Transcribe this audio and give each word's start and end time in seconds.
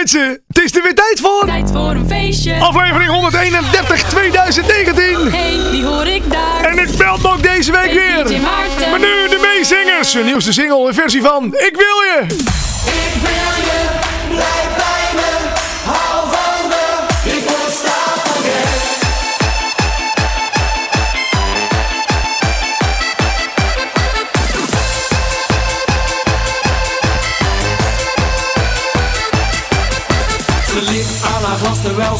mensen, 0.00 0.42
het 0.48 0.64
is 0.64 0.76
er 0.76 0.82
weer 0.82 0.94
tijd 0.94 1.20
voor. 1.20 1.46
Tijd 1.46 1.70
voor 1.70 1.90
een 1.90 2.08
feestje. 2.08 2.60
Aflevering 2.60 3.10
131 3.10 4.02
2019. 4.02 5.32
Hey, 5.32 5.70
die 5.70 5.84
hoor 5.84 6.06
ik 6.06 6.30
daar. 6.30 6.64
En 6.64 6.78
ik 6.78 6.96
bel 6.96 7.18
ook 7.22 7.42
deze 7.42 7.72
week 7.72 7.92
weer. 7.92 8.26
DJ 8.26 8.38
Maarten. 8.38 8.90
Maar 8.90 8.98
nu 8.98 9.28
de 9.28 9.38
meezingers. 9.54 10.12
Hun 10.12 10.24
nieuwste 10.24 10.52
single 10.52 10.88
in 10.88 10.94
versie 10.94 11.22
van 11.22 11.44
Ik 11.44 11.76
wil 11.76 12.00
je. 12.00 12.22
Ik 12.22 13.20
wil 13.22 13.64
je, 13.64 13.88
blijf 14.28 14.76
bij 14.76 14.89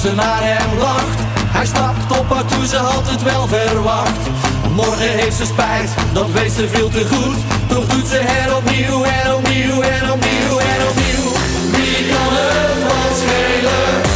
ze 0.01 0.15
naar 0.15 0.43
hem 0.43 0.79
lacht. 0.79 1.19
Hij 1.57 1.67
stapt 1.67 2.19
op 2.19 2.31
haar 2.33 2.45
toe, 2.45 2.67
ze 2.67 2.77
had 2.77 3.11
het 3.11 3.23
wel 3.23 3.47
verwacht. 3.47 4.29
Morgen 4.75 5.09
heeft 5.19 5.37
ze 5.37 5.45
spijt, 5.45 5.91
dat 6.13 6.31
weet 6.31 6.53
ze 6.53 6.69
veel 6.69 6.89
te 6.89 7.07
goed. 7.13 7.37
Toch 7.69 7.87
doet 7.87 8.09
ze 8.09 8.21
het 8.23 8.55
opnieuw 8.55 9.03
en 9.03 9.35
opnieuw 9.35 9.81
en 9.81 10.13
opnieuw 10.13 10.59
en 10.59 10.81
opnieuw. 10.89 11.31
Wie 11.71 12.09
kan 12.09 12.33
het 12.33 12.83
wat? 12.83 14.10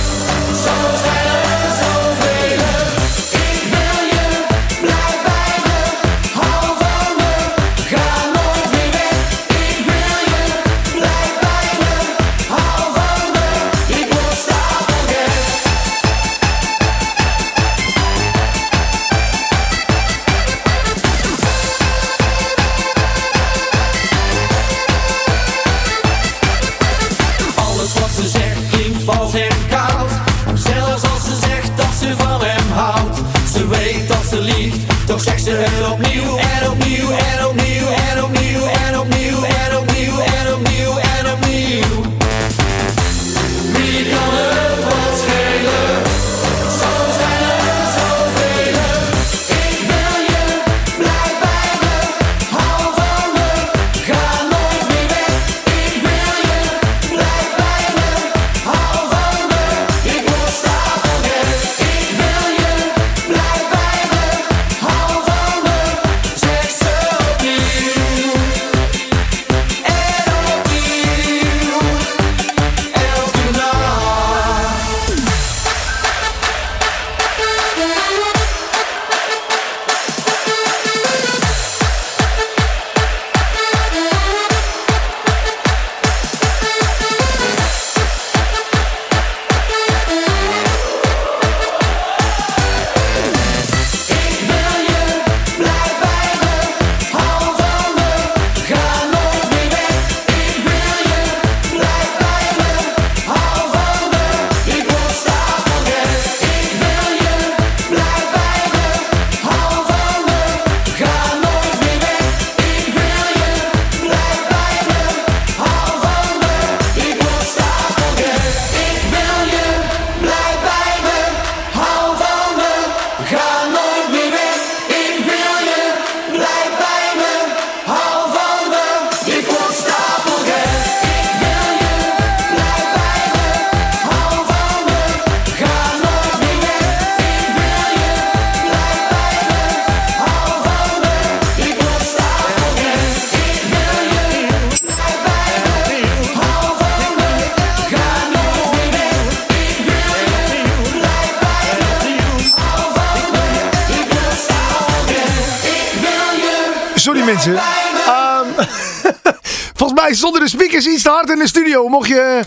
Mij 160.04 160.14
stonden 160.14 160.40
de 160.40 160.48
speakers 160.48 160.86
iets 160.86 161.02
te 161.02 161.08
hard 161.08 161.30
in 161.30 161.38
de 161.38 161.48
studio. 161.48 161.88
Mocht 161.88 162.08
je 162.08 162.40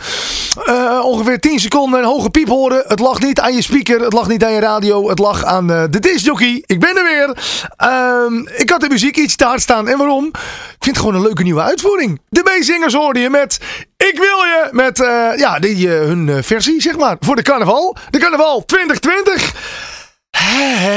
eh, 0.65 0.99
ongeveer 1.03 1.39
10 1.39 1.59
seconden 1.59 1.99
een 1.99 2.05
hoge 2.05 2.29
piep 2.29 2.47
horen. 2.47 2.83
Het 2.87 2.99
lag 2.99 3.19
niet 3.19 3.39
aan 3.39 3.53
je 3.53 3.61
speaker. 3.61 3.99
Het 3.99 4.13
lag 4.13 4.27
niet 4.27 4.43
aan 4.43 4.53
je 4.53 4.59
radio. 4.59 5.09
Het 5.09 5.19
lag 5.19 5.43
aan 5.43 5.71
eh, 5.71 5.83
de 5.89 5.99
discjockey. 5.99 6.63
Ik 6.65 6.79
ben 6.79 6.97
er 6.97 7.03
weer. 7.03 7.37
Ehm, 7.75 8.37
ik 8.61 8.69
had 8.69 8.81
de 8.81 8.89
muziek 8.89 9.17
iets 9.17 9.35
te 9.35 9.45
hard 9.45 9.61
staan. 9.61 9.87
En 9.87 9.97
waarom? 9.97 10.25
Ik 10.25 10.83
vind 10.83 10.95
het 10.95 10.97
gewoon 10.97 11.15
een 11.15 11.21
leuke 11.21 11.43
nieuwe 11.43 11.61
uitvoering. 11.61 12.21
De 12.29 12.41
meezingers 12.43 12.93
hoorde 12.93 13.19
je 13.19 13.29
met 13.29 13.59
Ik 13.97 14.17
wil 14.17 14.37
je. 14.37 14.67
Met 14.71 15.01
eh, 15.01 15.29
ja, 15.35 15.59
die, 15.59 15.87
hun 15.87 16.43
versie 16.43 16.81
zeg 16.81 16.97
maar. 16.97 17.15
Voor 17.19 17.35
de 17.35 17.41
carnaval. 17.41 17.95
De 18.09 18.19
carnaval 18.19 18.65
2020. 18.65 19.96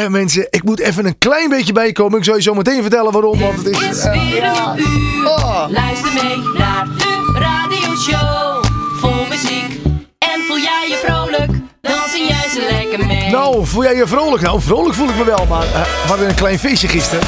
Hè, 0.00 0.10
mensen, 0.10 0.46
ik 0.50 0.64
moet 0.64 0.80
even 0.80 1.06
een 1.06 1.18
klein 1.18 1.48
beetje 1.48 1.72
bijkomen. 1.72 2.18
Ik 2.18 2.24
zal 2.24 2.34
je 2.34 2.42
zo 2.42 2.54
meteen 2.54 2.80
vertellen 2.80 3.12
waarom. 3.12 3.38
Want 3.38 3.56
het 3.56 3.68
is. 3.68 3.78
is 3.78 4.02
eh, 4.02 4.12
weer 4.12 4.44
een 4.44 4.78
uur. 4.78 5.26
Oh. 5.26 5.64
Luister 5.68 6.12
mee 6.12 6.36
naar 6.58 6.86
de 6.96 7.38
radioshow. 7.38 8.64
Vol 9.00 9.26
muziek. 9.28 9.80
En 10.18 10.40
voel 10.46 10.58
jij 10.58 10.86
je 10.88 11.00
vrolijk? 11.04 11.50
Dan 11.80 12.08
zing 12.08 12.28
jij 12.28 12.48
ze 12.50 12.66
lekker 12.70 13.06
mee. 13.06 13.30
Nou, 13.30 13.66
voel 13.66 13.82
jij 13.82 13.96
je 13.96 14.06
vrolijk? 14.06 14.42
Nou, 14.42 14.60
vrolijk 14.60 14.94
voel 14.94 15.08
ik 15.08 15.16
me 15.16 15.24
wel, 15.24 15.46
maar 15.48 15.62
eh, 15.64 15.72
we 15.72 16.08
hadden 16.08 16.28
een 16.28 16.34
klein 16.34 16.58
feestje 16.58 16.88
gisteren. 16.88 17.24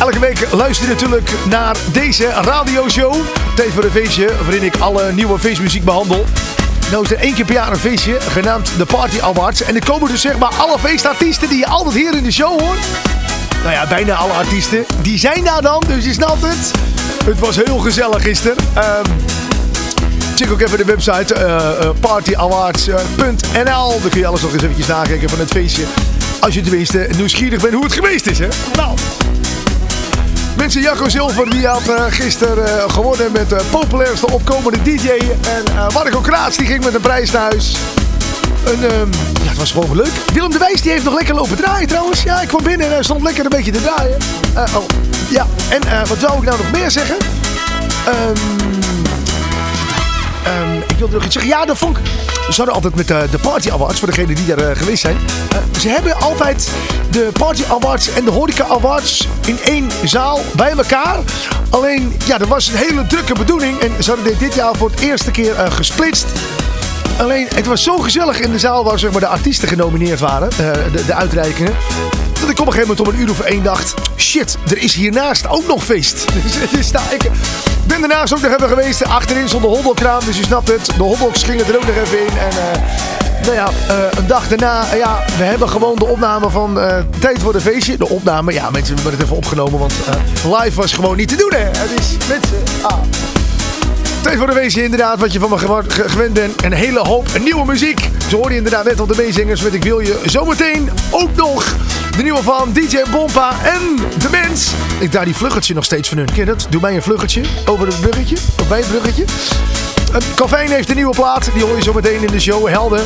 Elke 0.00 0.18
week 0.18 0.52
luister 0.52 0.88
je 0.88 0.92
natuurlijk 0.92 1.30
naar 1.48 1.76
deze 1.92 2.26
radioshow. 2.26 3.14
Tijd 3.54 3.72
voor 3.72 3.84
een 3.84 3.90
feestje 3.90 4.30
waarin 4.42 4.62
ik 4.62 4.76
alle 4.78 5.12
nieuwe 5.12 5.38
feestmuziek 5.38 5.84
behandel. 5.84 6.24
Nou 6.90 7.06
één 7.14 7.34
keer 7.34 7.44
per 7.44 7.54
jaar 7.54 7.70
een 7.70 7.78
feestje 7.78 8.20
genaamd 8.20 8.70
de 8.76 8.84
Party 8.84 9.20
Awards. 9.20 9.62
En 9.62 9.74
er 9.74 9.84
komen 9.84 10.10
dus 10.10 10.20
zeg 10.20 10.38
maar 10.38 10.54
alle 10.54 10.78
feestartiesten 10.78 11.48
die 11.48 11.58
je 11.58 11.66
altijd 11.66 11.94
hier 11.94 12.16
in 12.16 12.22
de 12.22 12.32
show 12.32 12.60
hoort. 12.60 12.78
Nou 13.62 13.72
ja, 13.72 13.86
bijna 13.86 14.14
alle 14.14 14.32
artiesten. 14.32 14.84
Die 15.02 15.18
zijn 15.18 15.44
daar 15.44 15.62
dan, 15.62 15.82
dus 15.86 16.04
je 16.04 16.12
snapt 16.12 16.42
het. 16.42 16.70
Het 17.24 17.38
was 17.38 17.56
heel 17.56 17.78
gezellig 17.78 18.22
gisteren. 18.22 18.56
Ehm, 18.74 19.04
Check 20.36 20.50
ook 20.50 20.60
even 20.60 20.78
de 20.78 20.84
website 20.84 21.34
eh, 21.34 21.56
eh, 21.56 21.90
partyawards.nl. 22.00 24.00
Daar 24.00 24.10
kun 24.10 24.20
je 24.20 24.26
alles 24.26 24.40
nog 24.40 24.52
eens 24.52 24.62
eventjes 24.62 24.86
nakijken 24.86 25.28
van 25.28 25.38
het 25.38 25.50
feestje. 25.50 25.84
Als 26.40 26.54
je 26.54 26.60
tenminste 26.60 27.08
nieuwsgierig 27.16 27.60
bent 27.60 27.74
hoe 27.74 27.84
het 27.84 27.92
geweest 27.92 28.26
is, 28.26 28.38
hè? 28.38 28.48
Nou. 28.74 28.96
Mensen, 30.56 30.80
Jacco 30.80 31.08
Zilver 31.08 31.50
die 31.50 31.66
had 31.66 31.88
eh, 31.88 32.04
gisteren 32.08 32.78
eh, 32.78 32.90
gewonnen 32.90 33.32
met 33.32 33.48
de 33.48 33.60
populairste 33.70 34.30
opkomende 34.32 34.82
DJ. 34.82 35.08
En 35.08 35.64
eh 35.76 35.88
Marco 35.94 36.20
Kraats 36.20 36.56
die 36.56 36.66
ging 36.66 36.84
met 36.84 36.94
een 36.94 37.00
prijs 37.00 37.30
naar 37.30 37.42
huis. 37.42 37.76
En, 38.66 38.90
ehm, 38.90 39.08
ja, 39.42 39.48
het 39.48 39.58
was 39.58 39.70
gewoon 39.72 39.96
leuk. 39.96 40.12
Willem 40.32 40.50
de 40.50 40.58
Wijs 40.58 40.82
die 40.82 40.90
heeft 40.90 41.04
nog 41.04 41.14
lekker 41.14 41.34
lopen 41.34 41.56
draaien 41.56 41.88
trouwens. 41.88 42.22
Ja, 42.22 42.40
ik 42.40 42.48
kwam 42.48 42.62
binnen 42.62 42.86
en 42.86 42.92
hij 42.92 43.02
stond 43.02 43.22
lekker 43.22 43.44
een 43.44 43.50
beetje 43.50 43.72
te 43.72 43.82
draaien. 43.82 44.16
Eh, 44.54 44.76
oh, 44.76 44.84
ja. 45.28 45.46
En 45.68 45.82
eh, 45.82 46.06
wat 46.08 46.18
zou 46.18 46.36
ik 46.38 46.44
nou 46.44 46.56
nog 46.58 46.70
meer 46.70 46.90
zeggen? 46.90 47.16
Ehm 48.06 49.15
ehm, 50.46 50.76
ik 50.88 50.96
wilde 50.98 51.14
nog 51.14 51.24
iets 51.24 51.32
zeggen. 51.32 51.52
Ja, 51.52 51.64
de 51.64 51.76
vonk. 51.76 51.98
We 52.46 52.52
zouden 52.52 52.74
altijd 52.74 52.94
met 52.94 53.08
de, 53.08 53.26
de 53.30 53.38
Party 53.38 53.70
Awards, 53.70 53.98
voor 53.98 54.08
degenen 54.08 54.34
die 54.34 54.46
daar 54.46 54.58
eh, 54.58 54.76
geweest 54.76 55.00
zijn. 55.00 55.16
Eh, 55.50 55.80
ze 55.80 55.88
hebben 55.88 56.20
altijd 56.20 56.70
de 57.10 57.28
Party 57.32 57.62
Awards 57.68 58.12
en 58.12 58.24
de 58.24 58.30
Horeca 58.30 58.64
Awards 58.64 59.28
in 59.46 59.58
één 59.64 59.90
zaal 60.04 60.40
bij 60.54 60.70
elkaar. 60.70 61.18
Alleen, 61.70 62.16
ja, 62.26 62.40
er 62.40 62.46
was 62.46 62.68
een 62.68 62.76
hele 62.76 63.06
drukke 63.06 63.34
bedoeling. 63.34 63.78
En 63.78 64.02
ze 64.02 64.10
hadden 64.10 64.28
dit, 64.28 64.38
dit 64.38 64.54
jaar 64.54 64.76
voor 64.76 64.90
het 64.90 65.00
eerste 65.00 65.30
keer 65.30 65.54
eh, 65.54 65.70
gesplitst. 65.72 66.26
Alleen, 67.16 67.46
het 67.54 67.66
was 67.66 67.82
zo 67.82 67.98
gezellig 67.98 68.40
in 68.40 68.50
de 68.50 68.58
zaal 68.58 68.84
waar 68.84 68.98
zeg 68.98 69.10
maar, 69.10 69.20
de 69.20 69.26
artiesten 69.26 69.68
genomineerd 69.68 70.20
waren. 70.20 70.50
eh, 70.50 70.56
de, 70.92 71.04
de 71.06 71.14
uitreikingen. 71.14 71.72
Dat 72.40 72.50
ik 72.50 72.60
op 72.60 72.66
een 72.66 72.72
gegeven 72.72 72.96
moment 72.96 73.00
om 73.00 73.14
een 73.14 73.20
uur 73.20 73.30
of 73.30 73.40
één 73.40 73.62
dacht... 73.62 73.94
Shit, 74.16 74.56
er 74.70 74.78
is 74.78 74.94
hiernaast 74.94 75.48
ook 75.48 75.66
nog 75.66 75.84
feest. 75.84 76.24
Dus 76.76 76.90
nou, 76.90 77.04
ik 77.10 77.30
ben 77.86 78.00
daarnaast 78.00 78.34
ook 78.34 78.40
nog 78.40 78.52
even 78.56 78.68
geweest. 78.68 79.04
Achterin 79.04 79.48
stond 79.48 79.62
de 79.62 79.68
hotdogkraam, 79.68 80.20
dus 80.24 80.36
je 80.36 80.42
snapt 80.44 80.68
het. 80.68 80.86
De 80.96 81.02
hotdogs 81.02 81.42
gingen 81.42 81.66
er 81.66 81.76
ook 81.76 81.86
nog 81.86 81.96
even 81.96 82.18
in. 82.18 82.38
En 82.38 82.50
eh, 82.50 82.80
nou 83.42 83.54
ja, 83.54 83.68
eh, 83.88 84.18
een 84.18 84.26
dag 84.26 84.48
daarna... 84.48 84.94
ja, 84.94 85.24
we 85.38 85.44
hebben 85.44 85.68
gewoon 85.68 85.96
de 85.96 86.06
opname 86.06 86.50
van 86.50 86.78
Tijd 87.18 87.38
voor 87.38 87.52
de 87.52 87.60
Feestje. 87.60 87.96
De 87.96 88.08
opname, 88.08 88.52
ja, 88.52 88.70
mensen 88.70 88.94
hebben 88.94 89.12
het 89.12 89.22
even 89.22 89.36
opgenomen. 89.36 89.78
Want 89.78 89.92
live 90.44 90.80
was 90.80 90.92
gewoon 90.92 91.16
niet 91.16 91.28
te 91.28 91.36
doen, 91.36 91.52
hè. 91.52 91.64
Het 91.64 92.00
is 92.00 92.16
mensen... 92.28 92.62
Ah. 92.82 92.98
Tijd 94.26 94.38
voor 94.38 94.46
de 94.46 94.54
wezen 94.54 94.82
inderdaad, 94.82 95.20
wat 95.20 95.32
je 95.32 95.38
van 95.38 95.50
me 95.50 95.58
gewend 95.88 96.32
bent. 96.32 96.64
Een 96.64 96.72
hele 96.72 96.98
hoop 96.98 97.38
nieuwe 97.38 97.64
muziek. 97.64 98.10
Zo 98.28 98.36
hoorde 98.36 98.50
je 98.50 98.56
inderdaad 98.56 98.84
net 98.84 99.00
op 99.00 99.08
de 99.08 99.14
meezingers 99.16 99.62
met 99.62 99.74
Ik 99.74 99.84
Wil 99.84 100.00
Je. 100.00 100.20
Zometeen 100.24 100.90
ook 101.10 101.34
nog 101.34 101.76
de 102.16 102.22
nieuwe 102.22 102.42
van 102.42 102.72
DJ 102.72 103.02
Bompa 103.10 103.50
en 103.64 103.96
De 104.18 104.28
Mens. 104.30 104.72
Ik 104.98 105.10
draai 105.10 105.24
die 105.26 105.36
vluggetje 105.36 105.74
nog 105.74 105.84
steeds 105.84 106.08
van 106.08 106.18
hun. 106.18 106.32
Ken 106.34 106.46
dat? 106.46 106.66
Doe 106.70 106.80
mij 106.80 106.94
een 106.94 107.02
vluggetje 107.02 107.42
over 107.66 107.86
het 107.86 108.00
bruggetje. 108.00 108.36
Of 108.60 108.68
bij 108.68 108.78
het 108.78 108.88
bruggetje. 108.88 109.24
Uh, 110.10 110.16
Calvin 110.34 110.70
heeft 110.70 110.88
een 110.88 110.96
nieuwe 110.96 111.14
plaat. 111.14 111.50
Die 111.54 111.64
hoor 111.64 111.76
je 111.76 111.82
zometeen 111.82 112.22
in 112.22 112.32
de 112.32 112.40
show. 112.40 112.68
Helden. 112.68 113.02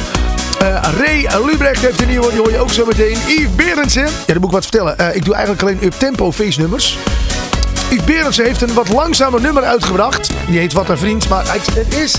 Eh, 0.59 0.83
Ray 0.99 1.29
Lubrecht 1.47 1.81
heeft 1.81 2.01
een 2.01 2.09
nieuwe. 2.09 2.31
Die 2.31 2.39
hoor 2.39 2.51
je 2.51 2.59
ook 2.59 2.73
zometeen. 2.73 3.17
Yves 3.27 3.55
Berendsen. 3.55 4.05
Ja, 4.05 4.11
dat 4.27 4.37
moet 4.37 4.45
ik 4.45 4.51
wat 4.51 4.63
vertellen. 4.63 4.99
Eh, 4.99 5.17
ik 5.17 5.25
doe 5.25 5.35
eigenlijk 5.35 5.63
alleen 5.63 5.79
up-tempo 5.85 6.33
feestnummers. 6.33 6.99
Yves 7.91 8.05
Berendsen 8.05 8.45
heeft 8.45 8.63
een 8.63 8.75
wat 8.75 8.89
langzamer 8.89 9.41
nummer 9.41 9.63
uitgebracht. 9.63 10.31
Die 10.47 10.59
heet 10.59 10.73
Wat 10.73 10.89
een 10.89 10.99
Vriend. 10.99 11.29
Maar 11.29 11.45
het 11.53 11.95
is... 11.95 12.15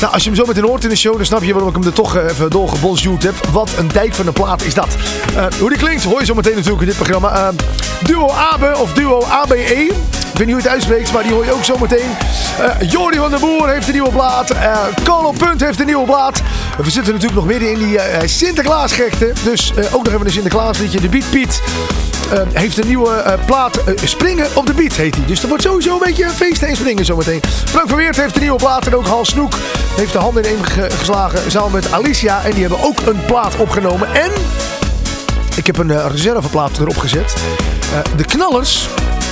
Nou, 0.00 0.12
als 0.12 0.22
je 0.22 0.28
hem 0.28 0.38
zo 0.38 0.46
meteen 0.46 0.64
hoort 0.64 0.84
in 0.84 0.88
de 0.88 0.96
show, 0.96 1.16
dan 1.16 1.24
snap 1.24 1.42
je 1.42 1.52
waarom 1.52 1.68
ik 1.68 1.74
hem 1.74 1.84
er 1.84 1.92
toch 1.92 2.16
eh, 2.16 2.24
even 2.24 2.50
doorgebonsjoerd 2.50 3.22
heb. 3.22 3.34
Wat 3.52 3.70
een 3.78 3.88
dijk 3.88 4.14
van 4.14 4.26
een 4.26 4.32
plaat 4.32 4.62
is 4.62 4.74
dat. 4.74 4.96
Eh, 5.36 5.46
hoe 5.58 5.68
die 5.68 5.78
klinkt, 5.78 6.04
hoor 6.04 6.20
je 6.20 6.24
zo 6.26 6.34
meteen 6.34 6.54
natuurlijk 6.54 6.80
in 6.80 6.86
dit 6.86 6.96
programma. 6.96 7.48
Eh, 7.48 7.48
duo 8.02 8.30
Abe 8.30 8.78
of 8.78 8.92
Duo 8.92 9.22
ABE. 9.22 9.92
Ik 10.34 10.40
weet 10.40 10.48
niet 10.48 10.54
hoe 10.56 10.64
het 10.64 10.72
uitspreekt, 10.74 11.12
maar 11.12 11.22
die 11.22 11.32
hoor 11.32 11.44
je 11.44 11.52
ook 11.52 11.64
zo 11.64 11.76
meteen. 11.80 12.10
Eh 12.80 12.90
Jordi 12.90 13.18
van 13.18 13.30
der 13.30 13.40
Boer 13.40 13.68
heeft 13.68 13.86
een 13.86 13.92
nieuwe 13.92 14.10
plaat. 14.10 14.50
Eh 14.50 14.76
Colo 15.04 15.30
Punt 15.32 15.60
heeft 15.60 15.80
een 15.80 15.86
nieuwe 15.86 16.04
plaat. 16.04 16.42
We 16.82 16.90
zitten 16.90 17.12
natuurlijk 17.12 17.40
nog 17.40 17.46
midden 17.50 17.70
in 17.70 17.78
die 17.78 17.98
eh 17.98 18.28
Sinterklaasgekte. 18.28 19.32
Dus 19.44 19.72
ook 19.92 20.04
nog 20.04 20.12
even 20.14 20.26
een 20.26 20.32
Sinterklaasliedje. 20.32 21.00
De 21.00 21.08
Beat 21.08 21.30
Piet 21.30 21.62
heeft 22.52 22.78
een 22.78 22.86
nieuwe 22.86 23.38
plaat. 23.46 23.80
Springen 24.04 24.46
op 24.54 24.66
de 24.66 24.72
Beat 24.72 24.92
heet 24.92 25.14
hij. 25.14 25.24
Dus 25.26 25.42
er 25.42 25.48
wordt 25.48 25.62
sowieso 25.62 25.92
een 25.92 26.02
beetje 26.04 26.24
een 26.24 26.30
feest 26.30 26.62
en 26.62 26.76
springen 26.76 27.04
zometeen. 27.04 27.40
Frank 27.64 27.88
van 27.88 27.96
Weert 27.98 28.16
heeft 28.16 28.34
een 28.34 28.40
nieuwe 28.42 28.58
plaat. 28.58 28.86
En 28.86 28.96
ook 28.96 29.06
Hans 29.06 29.28
Snoek 29.28 29.54
heeft 29.96 30.12
de 30.12 30.18
handen 30.18 30.44
in 30.44 30.64
ge- 30.66 30.90
geslagen. 30.98 31.50
Samen 31.50 31.72
met 31.72 31.92
Alicia. 31.92 32.40
En 32.44 32.50
die 32.50 32.60
hebben 32.60 32.82
ook 32.82 32.98
een 33.06 33.24
plaat 33.26 33.56
opgenomen. 33.56 34.14
En 34.14 34.30
ik 35.56 35.66
heb 35.66 35.78
een 35.78 36.08
reserveplaat 36.10 36.78
erop 36.78 36.96
gezet. 36.96 37.34
De 38.16 38.24
Knallers. 38.24 38.88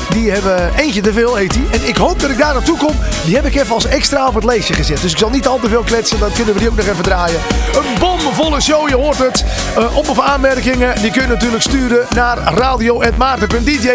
Die 0.08 0.31
hebben 0.31 0.70
eentje 0.76 1.00
te 1.00 1.12
veel, 1.12 1.34
heet 1.34 1.52
die. 1.52 1.66
En 1.70 1.88
ik 1.88 1.96
hoop 1.96 2.20
dat 2.20 2.31
ik 2.31 2.38
daar 2.38 2.54
naartoe 2.54 2.76
kom. 2.78 2.94
Die 3.25 3.34
heb 3.34 3.46
ik 3.46 3.54
even 3.54 3.75
als 3.75 3.84
extra 3.87 4.26
op 4.26 4.34
het 4.34 4.44
leesje 4.44 4.72
gezet. 4.75 5.00
Dus 5.00 5.12
ik 5.12 5.19
zal 5.19 5.31
niet 5.31 5.46
al 5.46 5.58
te 5.58 5.69
veel 5.69 5.82
kletsen. 5.82 6.19
Dan 6.19 6.32
kunnen 6.32 6.54
we 6.54 6.60
die 6.60 6.69
ook 6.70 6.76
nog 6.76 6.87
even 6.87 7.02
draaien. 7.02 7.40
Een 7.75 7.99
bomvolle 7.99 8.60
show, 8.60 8.88
je 8.88 8.94
hoort 8.96 9.19
het. 9.19 9.44
Eh, 9.76 9.96
op- 9.96 10.08
of 10.08 10.20
aanmerkingen, 10.20 11.00
die 11.00 11.10
kun 11.10 11.22
je 11.22 11.28
natuurlijk 11.28 11.62
sturen 11.62 12.06
naar 12.14 12.38
radio.maarten.dj. 12.54 13.90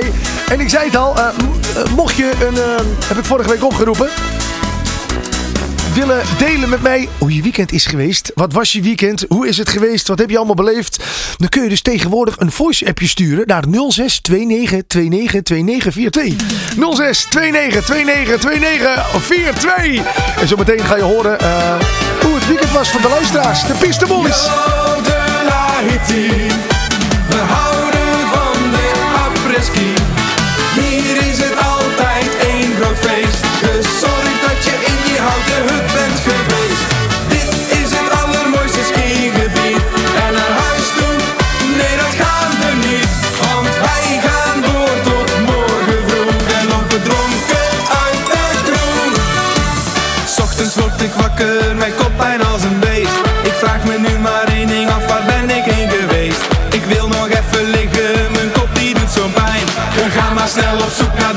En 0.50 0.60
ik 0.60 0.70
zei 0.70 0.86
het 0.86 0.96
al, 0.96 1.16
eh, 1.18 1.26
eh, 1.26 1.92
mocht 1.96 2.16
je 2.16 2.32
een... 2.48 2.86
heb 3.06 3.18
ik 3.18 3.26
vorige 3.26 3.50
week 3.50 3.64
opgeroepen 3.64 4.10
willen 5.98 6.24
delen 6.38 6.70
met 6.70 6.82
mij 6.82 7.10
hoe 7.18 7.36
je 7.36 7.42
weekend 7.42 7.72
is 7.72 7.86
geweest. 7.86 8.32
Wat 8.36 8.54
was 8.54 8.72
je 8.72 8.82
weekend? 8.82 9.26
Hoe 9.28 9.48
is 9.48 9.58
het 9.58 9.70
geweest? 9.70 10.08
Wat 10.08 10.20
heb 10.20 10.30
je 10.30 10.38
allemaal 10.38 10.56
beleefd? 10.56 11.04
Dan 11.38 11.50
kun 11.50 11.64
je 11.64 11.70
dus 11.70 11.82
tegenwoordig 11.82 12.40
een 12.40 12.52
voice 12.52 12.88
appje 12.88 13.08
sturen 13.08 13.48
naar 13.48 13.64
06 13.90 14.22
29 14.22 15.02
29 15.02 15.42
2942. 15.42 16.96
06 16.96 17.28
29 17.32 17.88
29 17.88 18.40
2942. 18.40 20.78
En 20.78 20.86
ga 20.86 20.96
je 20.96 21.02
horen 21.02 21.40
eh, 21.40 21.76
hoe 22.22 22.36
het 22.36 22.48
weekend 22.48 22.72
was 22.72 22.90
van 22.90 23.02
de 23.02 23.10
luisteraars. 23.10 23.68
De 23.68 23.74
Piste 23.74 24.06
Boys. 24.06 24.44
We 27.30 27.36
houden 27.36 28.28
van 28.32 28.72
de 28.72 28.92
apres-ski. 29.16 29.97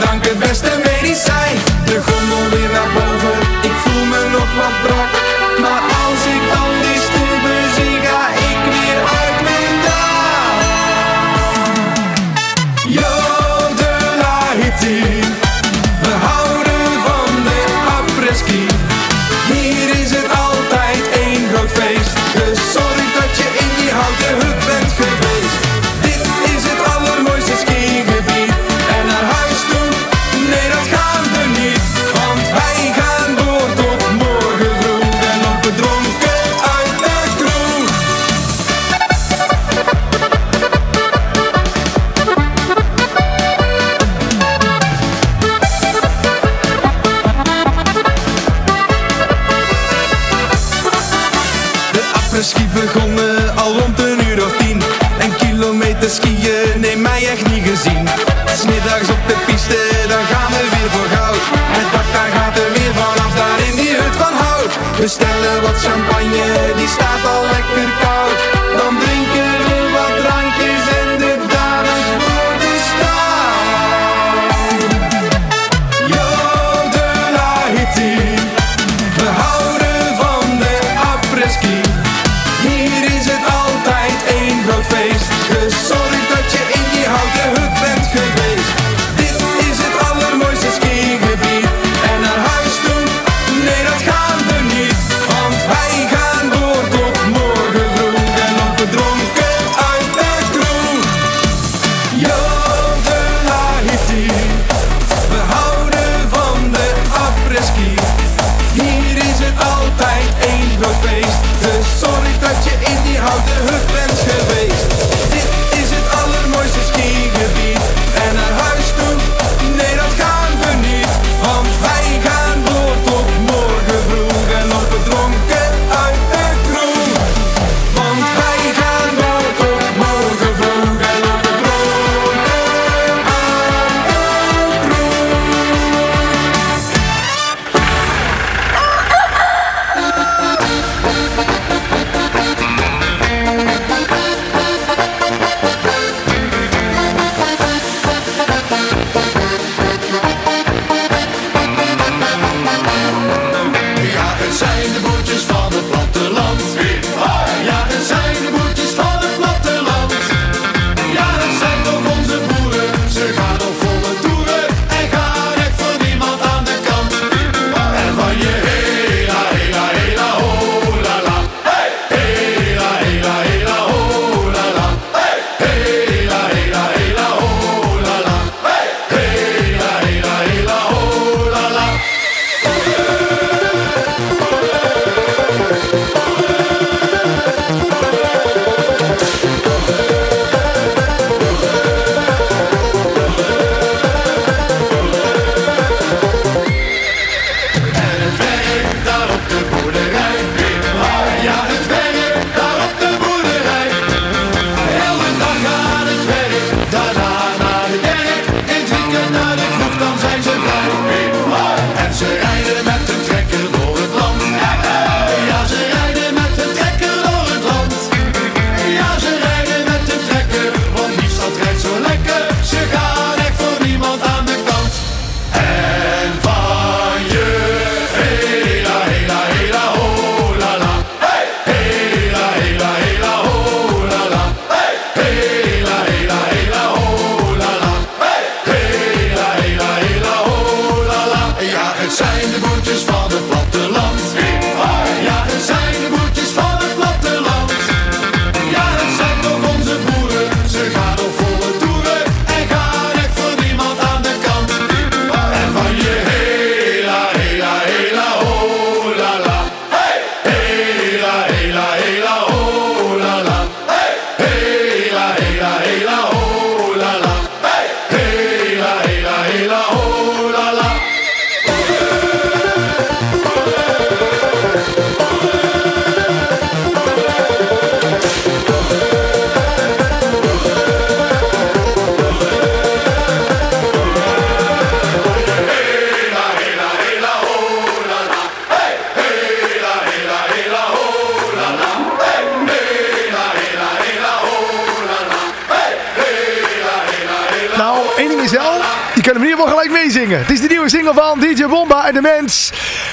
Drank, 0.01 0.27
het 0.27 0.39
beste 0.39 0.71
medicijn. 0.85 1.57
De 1.85 1.99
gondel 2.07 2.59
weer 2.59 2.71
naar 2.77 2.91
boven, 2.95 3.37
ik 3.63 3.77
voel 3.83 4.05
me 4.05 4.29
nog 4.33 4.49
wat 4.57 4.77
brak. 4.83 5.00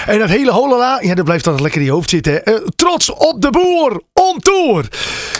En 0.07 0.19
dat 0.19 0.29
hele 0.29 0.51
holala, 0.51 0.99
ja, 1.01 1.15
dat 1.15 1.25
blijft 1.25 1.43
dan 1.43 1.61
lekker 1.61 1.79
in 1.79 1.85
je 1.85 1.91
hoofd 1.91 2.09
zitten. 2.09 2.45
Eh, 2.45 2.55
trots 2.75 3.09
op 3.09 3.41
de 3.41 3.49
boer, 3.49 4.01
on 4.13 4.39
tour. 4.39 4.87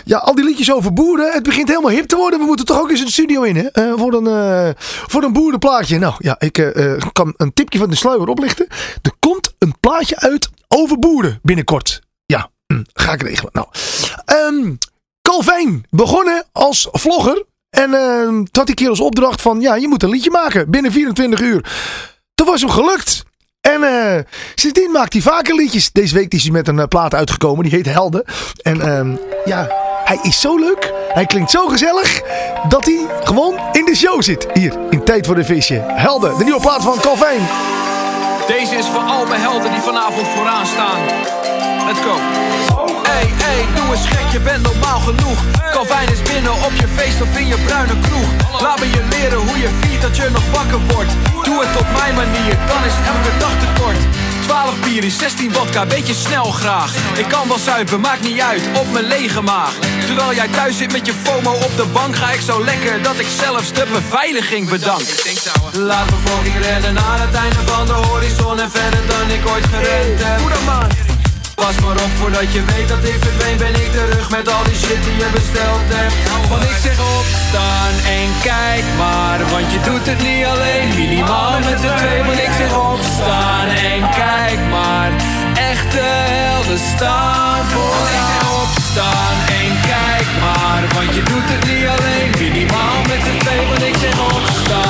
Ja, 0.06 0.18
al 0.18 0.36
die 0.36 0.46
liedjes 0.46 0.74
over 0.74 0.94
boeren, 0.94 1.32
het 1.32 1.44
begint 1.44 1.68
helemaal 1.68 1.92
hip 1.92 2.08
te 2.08 2.16
worden. 2.16 2.40
We 2.40 2.46
moeten 2.46 2.66
toch 2.66 2.80
ook 2.80 2.90
eens 2.90 3.00
een 3.00 3.08
studio 3.08 3.42
in, 3.42 3.56
hè? 3.56 3.68
Eh, 3.68 3.94
voor, 3.96 4.14
een, 4.14 4.28
eh, 4.28 4.84
voor 4.84 5.24
een 5.24 5.34
boerenplaatje. 5.34 6.00
Nou, 6.00 6.14
ja, 6.18 6.36
ik 6.40 6.54
kan 7.14 7.34
een 7.38 7.54
tipje 7.54 7.80
van 7.80 7.90
de 7.90 7.96
sluier 7.96 8.28
oplichten. 8.28 8.68
Er 9.02 9.14
komt 9.20 9.54
een 9.58 9.74
plaatje 9.80 10.20
uit 10.20 10.50
over 10.68 11.00
boeren 11.00 11.40
binnenkort. 11.44 12.02
Ja, 12.26 12.50
hm, 12.68 12.84
ga 12.94 13.14
ik 13.14 13.22
regelen. 13.22 13.52
Nou, 13.54 13.68
Calvijn, 15.22 15.86
begonnen 15.90 16.46
als 16.52 16.88
vlogger. 16.92 17.46
En 17.70 17.94
eh, 17.94 18.28
toen 18.28 18.48
had 18.52 18.66
die 18.66 18.76
kerel 18.76 18.92
als 18.92 19.00
opdracht 19.00 19.42
van, 19.42 19.62
ja, 19.62 19.76
je 19.76 19.88
moet 19.88 20.04
een 20.04 20.10
liedje 20.10 20.30
maken 20.30 20.70
binnen 20.70 20.92
24 20.92 21.42
uur. 21.42 21.72
Dat 22.36 22.48
was 22.48 22.62
hem 22.62 22.70
gelukt. 22.70 23.24
En 23.74 23.84
eh, 23.84 24.24
sindsdien 24.56 24.92
maakt 24.92 25.14
hij 25.14 25.22
vaker 25.22 25.56
liedjes. 25.56 25.92
Deze 25.92 26.14
week 26.14 26.34
is 26.34 26.44
hij 26.44 26.52
met 26.52 26.68
een 26.68 26.80
eh, 26.80 26.88
plaat 26.88 27.14
uitgekomen, 27.14 27.64
die 27.64 27.76
heet 27.76 27.86
Helden. 27.86 28.24
En 28.62 28.82
ehm, 28.82 29.16
ja, 29.46 29.68
hij 30.04 30.20
is 30.22 30.42
zo 30.42 30.58
leuk, 30.58 30.94
hij 31.14 31.26
klinkt 31.26 31.52
zo 31.52 31.68
gezellig, 31.68 32.22
dat 32.70 32.86
hij 32.86 33.06
gewoon 33.24 33.60
in 33.72 33.86
de 33.86 33.96
show 33.96 34.22
zit. 34.22 34.48
Hier, 34.54 34.74
in 34.90 35.04
Tijd 35.04 35.26
voor 35.26 35.36
de 35.36 35.44
Visje. 35.44 35.84
Helden, 35.86 36.38
de 36.38 36.44
nieuwe 36.44 36.62
plaat 36.62 36.84
van 36.84 37.00
Calvijn. 37.00 37.42
Deze 38.48 38.76
is 38.76 38.86
voor 38.86 39.04
al 39.04 39.26
mijn 39.26 39.42
helden 39.42 39.72
die 39.72 39.82
vanavond 39.82 40.28
vooraan 40.28 40.66
staan. 40.66 41.00
Let's 41.88 42.00
go. 42.00 42.47
Hey, 43.18 43.32
hey, 43.34 43.66
doe 43.76 43.96
eens 43.96 44.06
gek, 44.06 44.28
je 44.32 44.40
bent 44.40 44.64
normaal 44.64 45.00
genoeg. 45.00 45.40
Calvin 45.72 46.10
is 46.12 46.22
binnen 46.22 46.52
op 46.52 46.74
je 46.82 46.88
feest 46.88 47.22
of 47.22 47.38
in 47.38 47.48
je 47.48 47.58
bruine 47.66 48.00
kroeg. 48.02 48.62
Laat 48.62 48.80
me 48.80 48.90
je 48.90 49.04
leren 49.10 49.38
hoe 49.38 49.58
je 49.58 49.70
viert 49.82 50.02
dat 50.02 50.16
je 50.16 50.30
nog 50.32 50.44
wakker 50.52 50.80
wordt. 50.94 51.12
Doe 51.44 51.66
het 51.66 51.80
op 51.82 51.88
mijn 52.00 52.16
manier, 52.16 52.54
dan 52.72 52.82
is 52.90 52.98
elke 53.14 53.38
dag 53.40 53.54
te 53.60 53.82
kort. 53.82 54.02
12 54.42 54.80
bier 54.84 55.04
in 55.04 55.12
16 55.12 55.54
vodka, 55.54 55.86
beetje 55.86 56.14
snel 56.14 56.52
graag. 56.52 56.94
Ik 57.16 57.28
kan 57.28 57.48
wel 57.48 57.58
zuipen, 57.58 58.00
maakt 58.00 58.22
niet 58.22 58.40
uit, 58.40 58.62
op 58.74 58.92
mijn 58.92 59.06
lege 59.06 59.42
maag. 59.42 59.74
Terwijl 60.06 60.34
jij 60.34 60.48
thuis 60.48 60.78
zit 60.78 60.92
met 60.92 61.06
je 61.06 61.14
FOMO 61.24 61.52
op 61.52 61.74
de 61.76 61.86
bank, 61.94 62.16
ga 62.16 62.32
ik 62.32 62.42
zo 62.42 62.64
lekker 62.64 63.02
dat 63.02 63.20
ik 63.20 63.28
zelfs 63.40 63.74
de 63.74 63.86
beveiliging 63.94 64.70
bedank. 64.70 65.06
Laat 65.74 66.06
me 66.10 66.18
fucking 66.26 66.66
rennen 66.66 66.94
naar 66.94 67.20
het 67.26 67.34
einde 67.34 67.62
van 67.66 67.86
de 67.86 67.94
horizon 67.94 68.60
en 68.60 68.72
verder 68.72 69.08
dan 69.08 69.30
ik 69.30 69.48
ooit 69.48 69.66
gerend 69.66 70.20
heb. 70.24 71.17
Pas 71.62 71.80
maar 71.84 72.00
op 72.06 72.14
voordat 72.20 72.54
je 72.54 72.62
weet 72.72 72.88
dat 72.88 73.04
ik 73.12 73.18
verdween. 73.26 73.58
Ben 73.58 73.76
ik 73.84 73.92
terug 73.92 74.30
met 74.30 74.46
al 74.54 74.64
die 74.64 74.80
shit 74.84 75.02
die 75.08 75.18
je 75.24 75.30
besteld 75.38 75.88
hebt. 75.98 76.16
Want 76.50 76.64
ik 76.64 76.78
zeg 76.86 76.98
opstaan 77.18 77.94
en 78.18 78.28
kijk 78.52 78.86
maar. 79.02 79.40
Want 79.52 79.68
je 79.74 79.80
doet 79.88 80.06
het 80.12 80.22
niet 80.28 80.46
alleen. 80.52 80.88
Minimaal 81.02 81.60
met 81.70 81.78
z'n 81.84 81.96
twee 82.02 82.22
Want 82.28 82.40
ik 82.48 82.54
zeg 82.62 82.72
opstaan 82.94 83.68
en 83.92 84.02
kijk 84.24 84.60
maar. 84.76 85.10
Echte 85.72 86.06
helden 86.34 86.82
staan 86.94 87.62
vooraan 87.74 88.46
Opstaan 88.64 89.38
en 89.62 89.72
kijk 89.92 90.30
maar. 90.44 90.82
Want 90.96 91.10
je 91.18 91.24
doet 91.32 91.48
het 91.54 91.64
niet 91.72 91.88
alleen. 91.96 92.30
Minimaal 92.44 93.00
met 93.12 93.22
z'n 93.28 93.38
twee 93.44 93.64
Want 93.70 93.84
ik 93.92 93.96
zeg 94.04 94.16
opstaan 94.36 94.87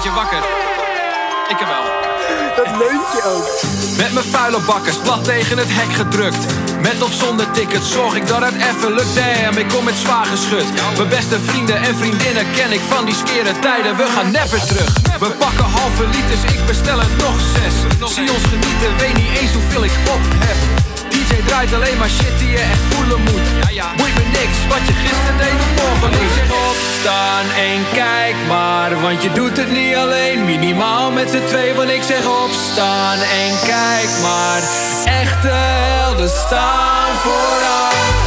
Beetje 0.00 0.14
wakker? 0.14 0.42
Ik 1.48 1.60
er 1.60 1.66
wel. 1.66 1.84
Dat 2.56 2.76
leuntje 2.76 3.22
ook. 3.24 3.46
Met 3.96 4.12
mijn 4.12 4.26
vuile 4.26 4.60
bakkers 4.66 4.96
plat 4.96 5.24
tegen 5.24 5.58
het 5.58 5.66
hek 5.70 5.92
gedrukt. 5.92 6.44
Met 6.82 7.02
of 7.02 7.12
zonder 7.12 7.50
ticket 7.50 7.82
zorg 7.84 8.14
ik 8.14 8.26
dat 8.26 8.42
het 8.42 8.54
even 8.54 8.92
lukt. 8.92 9.14
Damn, 9.14 9.58
ik 9.58 9.68
kom 9.68 9.84
met 9.84 9.94
zwaar 9.94 10.26
geschud. 10.26 10.68
Mijn 10.96 11.08
beste 11.08 11.38
vrienden 11.40 11.76
en 11.76 11.96
vriendinnen 11.96 12.50
ken 12.56 12.72
ik 12.72 12.80
van 12.88 13.04
die 13.04 13.14
skere 13.14 13.58
tijden. 13.58 13.96
We 13.96 14.06
gaan 14.14 14.30
never 14.30 14.66
terug. 14.66 14.92
We 15.18 15.30
pakken 15.30 15.64
halve 15.64 16.06
liters, 16.06 16.42
ik 16.54 16.66
bestel 16.66 16.98
er 17.00 17.10
nog 17.18 17.36
zes. 17.54 17.74
Zie 18.14 18.32
ons 18.32 18.44
genieten, 18.44 18.96
weet 18.98 19.16
niet 19.16 19.38
eens 19.38 19.52
hoeveel 19.52 19.84
ik 19.84 19.92
op 20.14 20.20
heb. 20.46 20.89
DJ 21.30 21.42
draait 21.46 21.72
alleen 21.72 21.98
maar 21.98 22.08
shit 22.08 22.38
die 22.38 22.50
je 22.50 22.58
echt 22.58 22.94
voelen 22.94 23.20
moet. 23.20 23.46
Ja, 23.62 23.70
ja. 23.70 23.94
Boeit 23.96 24.14
me 24.14 24.24
niks 24.24 24.58
wat 24.68 24.86
je 24.86 24.92
gisteren 24.92 25.36
deed 25.36 25.54
of 25.54 25.72
morgen. 25.82 26.12
Ik 26.22 26.30
zeg 26.34 26.50
opstaan 26.68 27.44
en 27.50 27.84
kijk 27.92 28.36
maar, 28.48 29.00
want 29.00 29.22
je 29.22 29.32
doet 29.32 29.56
het 29.56 29.70
niet 29.72 29.94
alleen. 29.96 30.44
Minimaal 30.44 31.10
met 31.10 31.30
z'n 31.30 31.44
twee, 31.46 31.74
want 31.74 31.90
ik 31.90 32.02
zeg 32.02 32.26
opstaan 32.44 33.18
en 33.18 33.50
kijk 33.64 34.10
maar. 34.22 34.62
Echte 35.04 35.48
helden 35.48 36.28
staan 36.28 37.16
vooraan. 37.22 38.19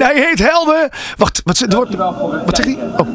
Hij 0.00 0.26
heet 0.28 0.38
Helden. 0.50 0.88
Wacht, 1.16 1.40
wat, 1.44 1.56
zit- 1.56 1.72
wordt, 1.72 1.94
wat 1.96 2.56
zegt 2.56 2.68
hij? 2.68 2.78
Oh. 2.96 3.06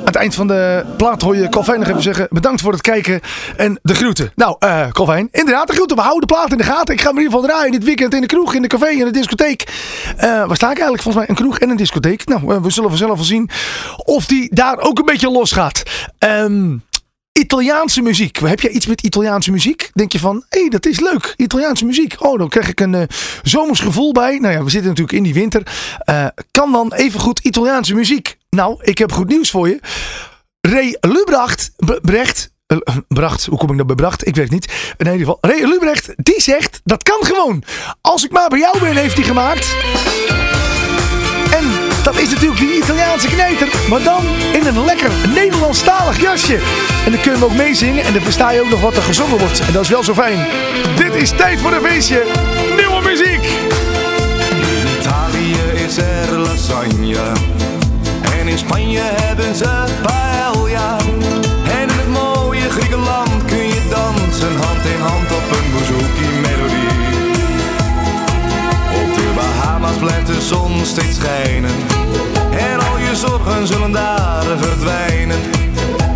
Aan 0.00 0.06
het 0.06 0.16
eind 0.16 0.34
van 0.34 0.46
de 0.46 0.84
plaat 0.96 1.22
hoor 1.22 1.36
je 1.36 1.48
Calvin 1.48 1.78
nog 1.78 1.88
even 1.88 2.02
zeggen 2.02 2.26
bedankt 2.30 2.60
voor 2.60 2.72
het 2.72 2.80
kijken 2.80 3.20
en 3.56 3.78
de 3.82 3.94
groeten. 3.94 4.32
Nou, 4.34 4.56
Calvin, 4.92 5.28
inderdaad 5.32 5.66
de 5.66 5.72
groeten. 5.72 5.96
We 5.96 6.02
houden 6.02 6.28
de 6.28 6.34
plaat 6.34 6.50
in 6.52 6.58
de 6.58 6.64
gaten. 6.64 6.94
Ik 6.94 7.00
ga 7.00 7.06
hem 7.08 7.16
in 7.18 7.22
ieder 7.22 7.38
geval 7.38 7.48
draaien 7.54 7.72
dit 7.72 7.84
weekend 7.84 8.14
in 8.14 8.20
de 8.20 8.26
kroeg, 8.26 8.54
in 8.54 8.62
de 8.62 8.68
café, 8.68 8.86
in 8.88 9.04
de 9.04 9.10
discotheek. 9.10 9.64
Eh, 10.16 10.28
waar 10.28 10.56
sta 10.56 10.66
ik 10.70 10.76
eigenlijk? 10.76 11.02
Volgens 11.02 11.14
mij 11.26 11.28
een 11.28 11.42
kroeg 11.42 11.58
en 11.58 11.70
een 11.70 11.76
discotheek. 11.76 12.26
Nou, 12.28 12.54
eh, 12.54 12.62
we 12.62 12.70
zullen 12.70 12.88
vanzelf 12.88 13.14
wel 13.14 13.24
zien 13.24 13.50
of 14.04 14.26
die 14.26 14.54
daar 14.54 14.78
ook 14.78 14.98
een 14.98 15.04
beetje 15.04 15.30
los 15.30 15.52
gaat. 15.52 15.82
Ehm... 16.18 16.76
Italiaanse 17.32 18.02
muziek. 18.02 18.38
Heb 18.38 18.60
jij 18.60 18.70
iets 18.70 18.86
met 18.86 19.02
Italiaanse 19.02 19.50
muziek? 19.50 19.90
Denk 19.94 20.12
je 20.12 20.18
van, 20.18 20.44
hé, 20.48 20.60
hey, 20.60 20.68
dat 20.68 20.86
is 20.86 21.00
leuk. 21.00 21.34
Italiaanse 21.36 21.84
muziek. 21.84 22.14
Oh, 22.18 22.38
dan 22.38 22.48
krijg 22.48 22.68
ik 22.68 22.80
een 22.80 22.94
eh, 22.94 23.02
zomers 23.42 23.80
gevoel 23.80 24.12
bij. 24.12 24.38
Nou 24.38 24.54
ja, 24.54 24.64
we 24.64 24.70
zitten 24.70 24.88
natuurlijk 24.88 25.16
in 25.16 25.22
die 25.22 25.34
winter. 25.34 25.62
Eh, 25.98 26.26
kan 26.50 26.72
dan 26.72 26.92
even 26.92 27.20
goed 27.20 27.38
Italiaanse 27.38 27.94
muziek? 27.94 28.36
Nou, 28.50 28.84
ik 28.84 28.98
heb 28.98 29.12
goed 29.12 29.28
nieuws 29.28 29.50
voor 29.50 29.68
je. 29.68 29.80
Ray 30.60 30.96
Lubrecht, 31.00 31.72
Brecht, 32.02 32.52
eh, 32.66 32.78
Bracht, 33.08 33.46
hoe 33.46 33.58
kom 33.58 33.68
ik 33.68 33.74
nou 33.74 33.86
bij 33.86 33.96
Bracht? 33.96 34.26
Ik 34.26 34.36
weet 34.36 34.50
niet. 34.50 34.94
In 34.96 35.06
ieder 35.06 35.18
geval, 35.18 35.38
Ray 35.40 35.64
Lubrecht, 35.64 36.12
die 36.16 36.40
zegt, 36.40 36.80
dat 36.84 37.02
kan 37.02 37.24
gewoon. 37.24 37.62
Als 38.00 38.24
ik 38.24 38.30
maar 38.30 38.48
bij 38.48 38.58
jou 38.58 38.80
ben, 38.80 38.96
heeft 38.96 39.14
hij 39.14 39.24
gemaakt. 39.24 39.74
En 41.52 41.89
dat 42.04 42.18
is 42.18 42.30
natuurlijk 42.30 42.60
die 42.60 42.76
Italiaanse 42.76 43.28
knijter. 43.28 43.68
Maar 43.88 44.02
dan 44.02 44.24
in 44.52 44.66
een 44.66 44.84
lekker 44.84 45.10
Nederlandstalig 45.34 46.20
jasje. 46.20 46.58
En 47.04 47.12
dan 47.12 47.20
kun 47.20 47.32
je 47.32 47.38
hem 47.38 47.44
ook 47.44 47.56
meezingen. 47.56 48.04
En 48.04 48.12
dan 48.12 48.22
versta 48.22 48.50
je 48.50 48.60
ook 48.60 48.70
nog 48.70 48.80
wat 48.80 48.96
er 48.96 49.02
gezongen 49.02 49.38
wordt. 49.38 49.60
En 49.66 49.72
dat 49.72 49.82
is 49.82 49.88
wel 49.88 50.04
zo 50.04 50.14
fijn. 50.14 50.46
Dit 50.96 51.14
is 51.14 51.30
tijd 51.30 51.60
voor 51.60 51.72
een 51.72 51.82
feestje. 51.82 52.24
Nieuwe 52.76 53.02
muziek. 53.02 53.44
In 54.60 55.00
Italië 55.00 55.84
is 55.86 55.96
er 55.96 56.38
lasagne. 56.38 57.32
En 58.38 58.48
in 58.48 58.58
Spanje 58.58 59.00
hebben 59.00 59.54
ze 59.54 59.84
paella. 60.02 60.96
En 61.64 61.88
in 61.88 61.88
het 61.88 62.08
mooie 62.08 62.70
Griekenland 62.70 63.44
kun 63.46 63.66
je 63.66 63.82
dansen 63.90 64.56
hand 64.56 64.84
in 64.84 65.00
hand 65.00 65.39
Bahama's 69.90 70.08
blijft 70.08 70.26
de 70.26 70.46
zon 70.46 70.84
steeds 70.84 71.16
schijnen. 71.16 71.70
En 72.50 72.78
al 72.80 72.98
je 72.98 73.16
zorgen 73.16 73.66
zullen 73.66 73.92
daar 73.92 74.44
verdwijnen. 74.58 75.38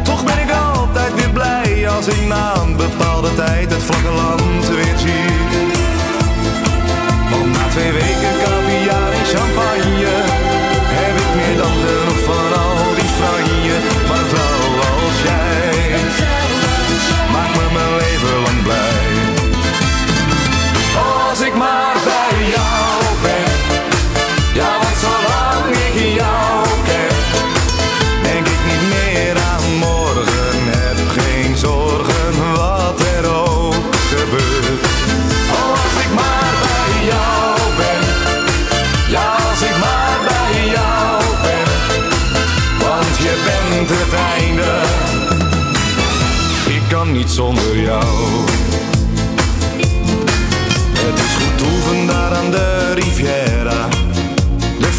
Toch 0.02 0.24
ben 0.24 0.38
ik 0.38 0.50
altijd 0.50 1.14
weer 1.14 1.30
blij 1.30 1.88
als 1.88 2.06
ik 2.06 2.26
na 2.26 2.56
een 2.56 2.76
bepaalde 2.76 3.34
tijd 3.34 3.72
het 3.72 3.82
vlakke 3.82 4.10
land 4.16 4.68
weer 4.68 4.98
zie. 4.98 5.32
Want 7.30 7.52
na 7.52 7.68
twee 7.70 7.92
weken 7.92 8.34
caviar 8.44 9.12
en 9.12 9.24
champagne 9.24 10.43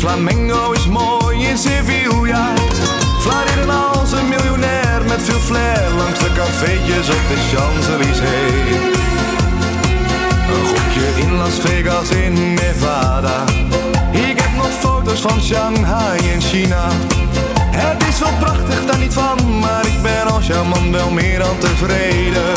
Flamengo 0.06 0.72
is 0.72 0.86
mooi 0.88 1.48
in 1.48 1.58
Sevilla. 1.58 2.54
Flareren 3.20 3.70
als 3.70 4.12
een 4.12 4.30
miljonair 4.30 5.02
met 5.08 5.24
veel 5.24 5.40
flair 5.40 5.92
langs 5.98 6.20
de 6.20 6.32
cafeetjes 6.34 7.10
op 7.10 7.24
de 7.28 7.38
Champs-Élysées. 7.52 8.76
Een 10.54 10.66
gokje 10.66 11.22
in 11.22 11.32
Las 11.36 11.60
Vegas 11.60 12.10
in 12.10 12.54
Nevada. 12.54 13.44
Ik 14.12 14.42
heb 14.42 14.56
nog 14.56 14.72
foto's 14.80 15.20
van 15.22 15.42
Shanghai 15.42 16.32
en 16.34 16.42
China. 16.42 16.88
Het 17.72 18.08
is 18.08 18.20
wel 18.20 18.34
prachtig, 18.40 18.86
daar 18.86 19.00
niet 19.00 19.14
van, 19.14 19.60
maar 19.60 19.86
ik 19.86 20.02
ben 20.02 20.28
als 20.34 20.48
jouw 20.48 20.64
man 20.64 20.92
wel 20.92 21.10
meer 21.10 21.40
dan 21.40 21.58
tevreden. 21.58 22.54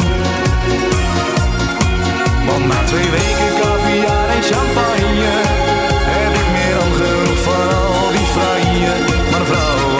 Want 2.46 2.66
na 2.66 2.84
twee 2.84 3.10
weken 3.10 3.50
caviar 3.60 4.28
en 4.28 4.42
champagne 4.42 5.67
van 7.42 7.68
al 8.02 8.10
die 8.10 8.26
franje. 8.26 8.94
Maar 9.30 9.40
een 9.40 9.97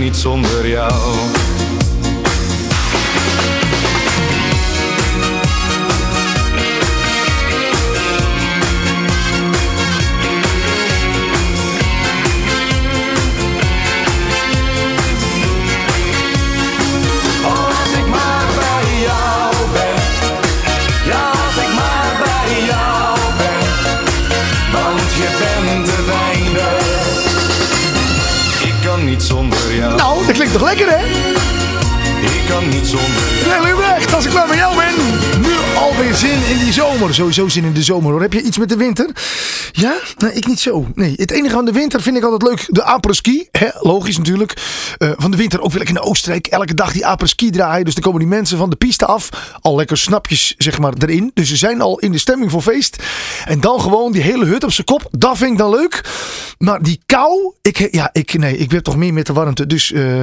niet 0.00 0.16
zonder 0.16 0.68
jou. 0.68 1.49
Klinkt 30.40 30.58
toch 30.58 30.68
lekker 30.68 30.98
hè? 30.98 31.04
Ik 32.22 32.42
kan 32.48 32.68
niet 32.68 32.86
zonder 32.86 33.22
jou. 33.44 33.62
Nelly 33.62 33.74
Brecht, 33.74 34.14
als 34.14 34.24
ik 34.24 34.32
maar 34.32 34.48
met 34.48 34.56
jou 34.56 34.76
ben. 34.76 34.94
Nu 35.40 35.52
alweer 35.76 36.14
zin 36.14 36.46
in 36.50 36.58
die 36.58 36.72
zomer. 36.72 37.14
Sowieso 37.14 37.48
zin 37.48 37.64
in 37.64 37.72
de 37.72 37.82
zomer 37.82 38.10
hoor. 38.12 38.20
Heb 38.20 38.32
je 38.32 38.42
iets 38.42 38.58
met 38.58 38.68
de 38.68 38.76
winter? 38.76 39.06
Ja? 39.80 39.94
Nee, 40.18 40.32
ik 40.32 40.46
niet 40.46 40.60
zo. 40.60 40.86
Nee, 40.94 41.14
het 41.16 41.30
enige 41.30 41.56
aan 41.56 41.64
de 41.64 41.72
winter 41.72 42.02
vind 42.02 42.16
ik 42.16 42.22
altijd 42.22 42.42
leuk. 42.42 42.66
De 42.68 42.82
apres-ski. 42.82 43.48
Logisch 43.80 44.18
natuurlijk. 44.18 44.54
Eh, 44.98 45.10
van 45.16 45.30
de 45.30 45.36
winter 45.36 45.60
ook 45.60 45.70
weer 45.70 45.78
lekker 45.78 45.96
in 45.96 46.02
Oostenrijk. 46.02 46.46
Elke 46.46 46.74
dag 46.74 46.92
die 46.92 47.06
apres-ski 47.06 47.50
draaien. 47.50 47.84
Dus 47.84 47.94
dan 47.94 48.02
komen 48.02 48.18
die 48.18 48.28
mensen 48.28 48.58
van 48.58 48.70
de 48.70 48.76
piste 48.76 49.06
af. 49.06 49.28
Al 49.60 49.76
lekker 49.76 49.96
snapjes 49.98 50.54
zeg 50.58 50.78
maar 50.78 50.92
erin. 50.98 51.30
Dus 51.34 51.48
ze 51.48 51.56
zijn 51.56 51.80
al 51.80 51.98
in 51.98 52.12
de 52.12 52.18
stemming 52.18 52.50
voor 52.50 52.62
feest. 52.62 53.02
En 53.44 53.60
dan 53.60 53.80
gewoon 53.80 54.12
die 54.12 54.22
hele 54.22 54.44
hut 54.44 54.64
op 54.64 54.72
zijn 54.72 54.86
kop. 54.86 55.08
Dat 55.10 55.36
vind 55.36 55.52
ik 55.52 55.58
dan 55.58 55.70
leuk. 55.70 56.04
Maar 56.58 56.82
die 56.82 57.00
kou. 57.06 57.54
Ik, 57.62 57.88
ja, 57.92 58.10
ik, 58.12 58.38
nee, 58.38 58.56
ik 58.56 58.68
ben 58.68 58.82
toch 58.82 58.96
meer 58.96 59.12
met 59.12 59.26
de 59.26 59.32
warmte. 59.32 59.66
Dus 59.66 59.92
eh, 59.92 60.22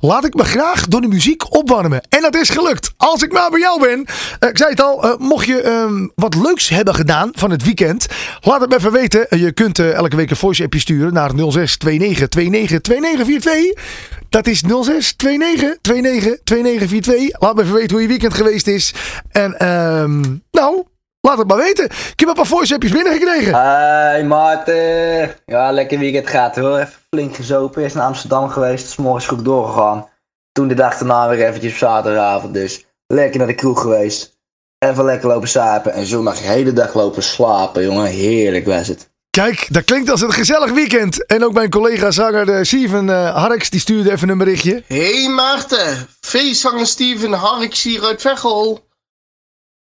laat 0.00 0.24
ik 0.24 0.34
me 0.34 0.44
graag 0.44 0.88
door 0.88 1.00
de 1.00 1.08
muziek 1.08 1.54
opwarmen. 1.54 2.02
En 2.08 2.22
dat 2.22 2.34
is 2.36 2.48
gelukt. 2.48 2.92
Als 2.96 3.22
ik 3.22 3.32
maar 3.32 3.50
bij 3.50 3.60
jou 3.60 3.80
ben. 3.80 4.04
Eh, 4.38 4.48
ik 4.48 4.58
zei 4.58 4.70
het 4.70 4.82
al. 4.82 5.16
mocht 5.18 5.46
je 5.46 5.60
ehm, 5.60 6.06
wat 6.14 6.34
leuks 6.34 6.68
hebben 6.68 6.94
gedaan 6.94 7.30
van 7.32 7.50
het 7.50 7.64
weekend. 7.64 8.06
Laat 8.40 8.60
het 8.60 8.72
even 8.74 8.92
weten. 8.94 9.30
Eh, 9.30 9.40
je 9.40 9.52
kunt 9.52 9.78
eh, 9.78 9.94
elke 9.94 10.16
week 10.16 10.30
een 10.30 10.36
voice 10.36 10.62
appje 10.62 10.78
sturen 10.78 11.12
naar 11.12 11.30
0629 11.30 12.28
29 12.28 12.80
2942. 12.80 13.82
Dat 14.28 14.46
is 14.46 14.60
0629 14.60 15.78
29 15.82 16.38
2942. 16.42 17.40
Laat 17.40 17.54
me 17.54 17.62
even 17.62 17.74
weten 17.74 17.90
hoe 17.90 18.02
je 18.02 18.08
weekend 18.08 18.34
geweest 18.34 18.66
is. 18.66 18.94
En 19.30 19.58
ehm, 19.58 20.20
nou, 20.50 20.84
laat 21.20 21.38
het 21.38 21.48
maar 21.48 21.56
weten. 21.56 21.84
Ik 21.84 22.14
heb 22.16 22.28
een 22.28 22.34
paar 22.34 22.46
voice 22.46 22.74
appjes 22.74 22.92
binnengekregen. 22.92 23.54
Hey 23.54 24.24
Maarten. 24.24 25.34
Ja, 25.46 25.70
lekker 25.70 25.98
weekend 25.98 26.28
gaat 26.28 26.56
hoor. 26.56 26.78
Even 26.78 26.92
flink 27.10 27.34
gezopen. 27.34 27.82
Eerst 27.82 27.94
naar 27.94 28.06
Amsterdam 28.06 28.48
geweest. 28.48 28.88
S 28.88 28.96
morgens 28.96 29.26
goed 29.26 29.44
doorgegaan. 29.44 30.08
Toen 30.52 30.68
de 30.68 30.74
dag 30.74 30.98
daarna 30.98 31.28
weer 31.28 31.46
eventjes 31.46 31.72
op 31.72 31.78
zaterdagavond. 31.78 32.54
Dus 32.54 32.86
lekker 33.06 33.38
naar 33.38 33.46
de 33.46 33.54
kroeg 33.54 33.80
geweest. 33.80 34.33
Even 34.78 35.04
lekker 35.04 35.28
lopen 35.28 35.48
slapen. 35.48 35.92
En 35.92 36.06
zondag 36.06 36.38
de 36.38 36.44
hele 36.44 36.72
dag 36.72 36.94
lopen 36.94 37.22
slapen, 37.22 37.82
jongen. 37.82 38.06
Heerlijk 38.06 38.66
was 38.66 38.88
het. 38.88 39.12
Kijk, 39.30 39.66
dat 39.70 39.84
klinkt 39.84 40.10
als 40.10 40.20
een 40.20 40.32
gezellig 40.32 40.72
weekend. 40.72 41.26
En 41.26 41.44
ook 41.44 41.52
mijn 41.52 41.70
collega 41.70 42.10
zanger 42.10 42.50
eh, 42.50 42.62
Steven 42.62 43.10
eh, 43.10 43.36
Harks, 43.36 43.70
die 43.70 43.80
stuurde 43.80 44.12
even 44.12 44.28
een 44.28 44.38
berichtje. 44.38 44.82
Hey 44.86 45.28
Maarten, 45.28 46.08
feestzanger 46.20 46.86
Steven 46.86 47.32
Harks 47.32 47.82
hier 47.82 48.04
uit 48.04 48.20
Veghel. 48.20 48.86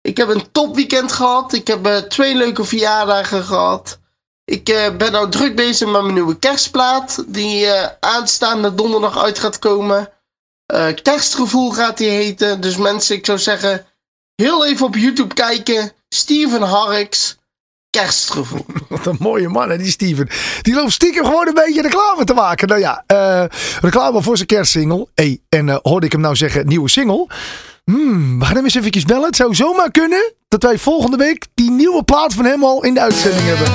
Ik 0.01 0.17
heb 0.17 0.27
een 0.27 0.51
topweekend 0.51 1.11
gehad. 1.11 1.53
Ik 1.53 1.67
heb 1.67 1.85
eh, 1.85 1.97
twee 1.97 2.35
leuke 2.35 2.63
verjaardagen 2.63 3.43
gehad. 3.43 3.99
Ik 4.51 4.69
eh, 4.69 4.95
ben 4.95 5.11
nou 5.11 5.29
druk 5.29 5.55
bezig 5.55 5.87
met 5.87 6.01
mijn 6.01 6.13
nieuwe 6.13 6.39
kerstplaat. 6.39 7.23
Die 7.27 7.65
eh, 7.65 7.89
aanstaande 7.99 8.75
donderdag 8.75 9.23
uit 9.23 9.39
gaat 9.39 9.59
komen. 9.59 10.09
Eh, 10.65 10.87
kerstgevoel 11.01 11.71
gaat 11.71 11.97
die 11.97 12.09
heten. 12.09 12.61
Dus 12.61 12.77
mensen, 12.77 13.15
ik 13.15 13.25
zou 13.25 13.39
zeggen, 13.39 13.85
heel 14.43 14.65
even 14.65 14.85
op 14.85 14.95
YouTube 14.95 15.33
kijken. 15.33 15.91
Steven 16.09 16.61
Harks, 16.61 17.37
kerstgevoel. 17.89 18.65
Wat 18.89 19.05
een 19.05 19.17
mooie 19.19 19.49
man, 19.49 19.69
hè, 19.69 19.77
die 19.77 19.91
Steven. 19.91 20.29
Die 20.61 20.73
loopt 20.73 20.91
stiekem 20.91 21.25
gewoon 21.25 21.47
een 21.47 21.53
beetje 21.53 21.81
reclame 21.81 22.23
te 22.23 22.33
maken. 22.33 22.67
Nou 22.67 22.79
ja, 22.79 23.03
eh, 23.07 23.43
reclame 23.81 24.21
voor 24.21 24.35
zijn 24.35 24.47
kerstsingle. 24.47 25.07
Hey, 25.13 25.39
en 25.49 25.69
eh, 25.69 25.77
hoorde 25.81 26.05
ik 26.05 26.11
hem 26.11 26.21
nou 26.21 26.35
zeggen, 26.35 26.67
nieuwe 26.67 26.89
single. 26.89 27.27
Hmm, 27.85 28.39
we 28.39 28.45
gaan 28.45 28.55
hem 28.55 28.63
eens 28.63 28.75
eventjes 28.75 29.03
bellen. 29.03 29.25
Het 29.25 29.35
zou 29.35 29.55
zomaar 29.55 29.91
kunnen 29.91 30.33
dat 30.47 30.63
wij 30.63 30.77
volgende 30.77 31.17
week 31.17 31.45
die 31.53 31.71
nieuwe 31.71 32.03
plaat 32.03 32.33
van 32.33 32.45
hem 32.45 32.63
al 32.63 32.83
in 32.83 32.93
de 32.93 32.99
uitzending 32.99 33.43
hebben. 33.45 33.67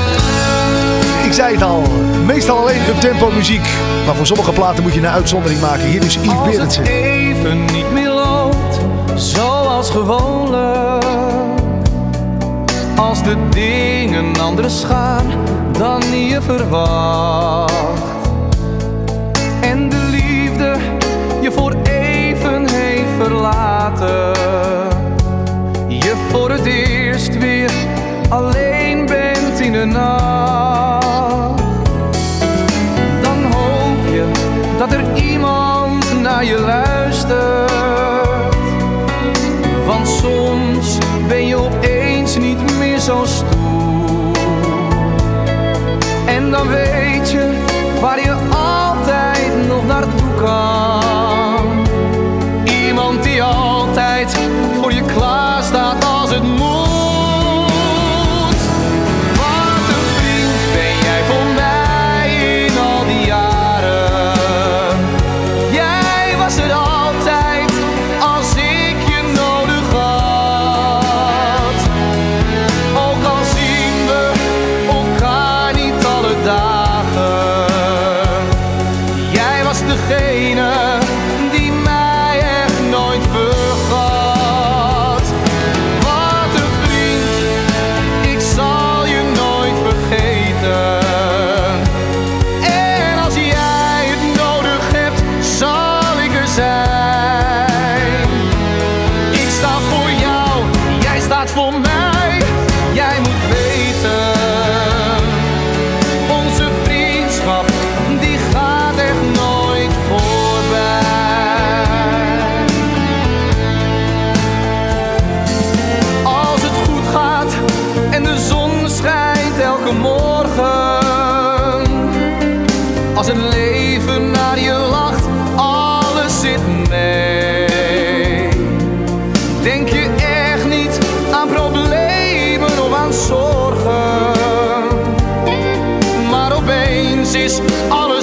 Ik 1.27 1.33
zei 1.33 1.55
het 1.55 1.63
al, 1.63 1.83
meestal 2.27 2.59
alleen 2.59 2.89
up-tempo 2.89 3.31
muziek. 3.31 3.67
Maar 4.07 4.15
voor 4.15 4.27
sommige 4.27 4.53
platen 4.53 4.83
moet 4.83 4.93
je 4.95 4.99
een 5.01 5.07
uitzondering 5.07 5.61
maken. 5.61 5.85
Hier 5.85 6.03
is 6.03 6.15
Yves 6.15 6.29
Als 6.29 6.39
het 6.39 6.51
Berendsen. 6.51 6.85
even 6.87 7.65
niet 7.65 7.91
meer 7.93 8.09
loopt, 8.11 8.79
zoals 9.83 9.91
gewoonlijk. 9.91 11.05
Als 12.97 13.23
de 13.23 13.37
dingen 13.49 14.41
anders 14.41 14.85
gaan 14.85 15.27
dan 15.79 16.03
je 16.17 16.43
verwacht. 16.43 17.73
En 19.61 19.89
de 19.89 20.09
liefde 20.11 20.77
je 21.41 21.53
voor 21.53 21.75
even 21.83 22.69
heeft 22.69 23.09
verlaten. 23.19 24.42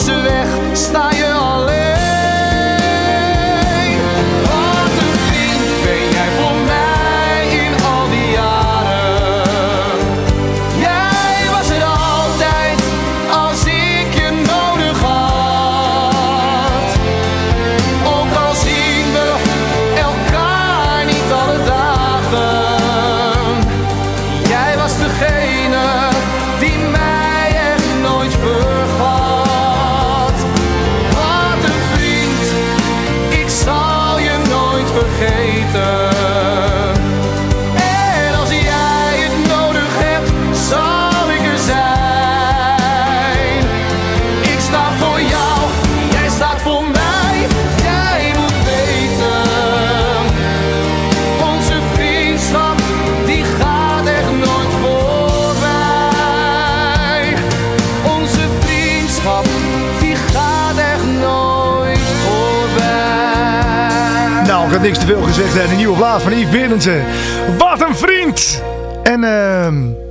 Alles 0.09 0.21
weg, 0.23 0.47
sta 0.73 1.09
je 1.09 1.28
te 64.97 65.05
veel 65.05 65.21
gezegd. 65.21 65.53
hè. 65.53 65.67
De 65.67 65.75
nieuwe 65.75 65.97
plaat 65.97 66.21
van 66.21 66.37
Yves 66.39 66.51
Berendsen. 66.51 67.05
Wat 67.57 67.81
een 67.81 67.95
vriend! 67.95 68.63
En 69.03 69.23
ehm 69.23 70.07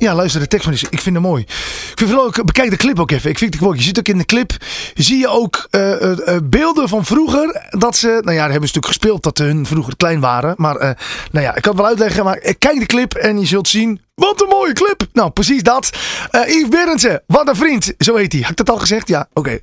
ja, 0.00 0.14
luister 0.14 0.40
de 0.40 0.46
tekst 0.46 0.64
van 0.64 0.74
die. 0.74 0.86
Ik 0.90 1.00
vind 1.00 1.14
hem 1.14 1.24
mooi. 1.24 1.42
Ik 1.42 1.92
vind 1.94 2.10
vooral 2.10 2.26
ook, 2.26 2.44
bekijk 2.44 2.70
de 2.70 2.76
clip 2.76 3.00
ook 3.00 3.10
even. 3.10 3.30
Ik 3.30 3.38
vind 3.38 3.52
het 3.54 3.62
mooi. 3.62 3.78
Je 3.78 3.84
ziet 3.84 3.98
ook 3.98 4.08
in 4.08 4.18
de 4.18 4.24
clip, 4.24 4.52
zie 4.94 5.18
je 5.18 5.28
ook 5.28 5.66
eh, 5.70 6.02
eh, 6.02 6.34
eh, 6.34 6.40
beelden 6.44 6.88
van 6.88 7.04
vroeger. 7.04 7.66
Dat 7.70 7.96
ze, 7.96 8.06
nou 8.06 8.18
ja, 8.18 8.22
daar 8.22 8.50
hebben 8.50 8.68
ze 8.68 8.74
natuurlijk 8.74 8.86
gespeeld 8.86 9.22
dat 9.22 9.38
hun 9.38 9.66
vroeger 9.66 9.96
klein 9.96 10.20
waren. 10.20 10.54
Maar, 10.56 10.76
eh, 10.76 10.90
nou 11.30 11.44
ja, 11.44 11.54
ik 11.54 11.62
kan 11.62 11.72
het 11.72 11.80
wel 11.80 11.90
uitleggen. 11.90 12.24
Maar 12.24 12.38
kijk 12.58 12.78
de 12.78 12.86
clip 12.86 13.14
en 13.14 13.40
je 13.40 13.46
zult 13.46 13.68
zien. 13.68 14.00
Wat 14.14 14.40
een 14.40 14.48
mooie 14.48 14.72
clip. 14.72 15.06
Nou, 15.12 15.30
precies 15.30 15.62
dat. 15.62 15.90
Yves 16.30 16.68
Berendsen, 16.68 17.22
wat 17.26 17.48
een 17.48 17.56
vriend. 17.56 17.92
Zo 17.98 18.16
heet 18.16 18.32
hij. 18.32 18.40
Had 18.40 18.50
ik 18.50 18.56
dat 18.56 18.70
al 18.70 18.78
gezegd? 18.78 19.08
Ja, 19.08 19.28
oké. 19.32 19.58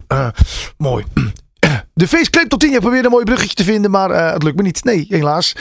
mooi. 0.77 1.05
De 1.97 2.07
faceclip 2.07 2.49
tot 2.49 2.59
10. 2.59 2.71
Je 2.71 2.79
probeerde 2.79 3.05
een 3.05 3.11
mooi 3.11 3.23
bruggetje 3.23 3.55
te 3.55 3.63
vinden, 3.63 3.91
maar 3.91 4.11
eh, 4.11 4.33
het 4.33 4.43
lukt 4.43 4.55
me 4.55 4.61
niet. 4.61 4.83
Nee, 4.83 5.05
helaas. 5.09 5.55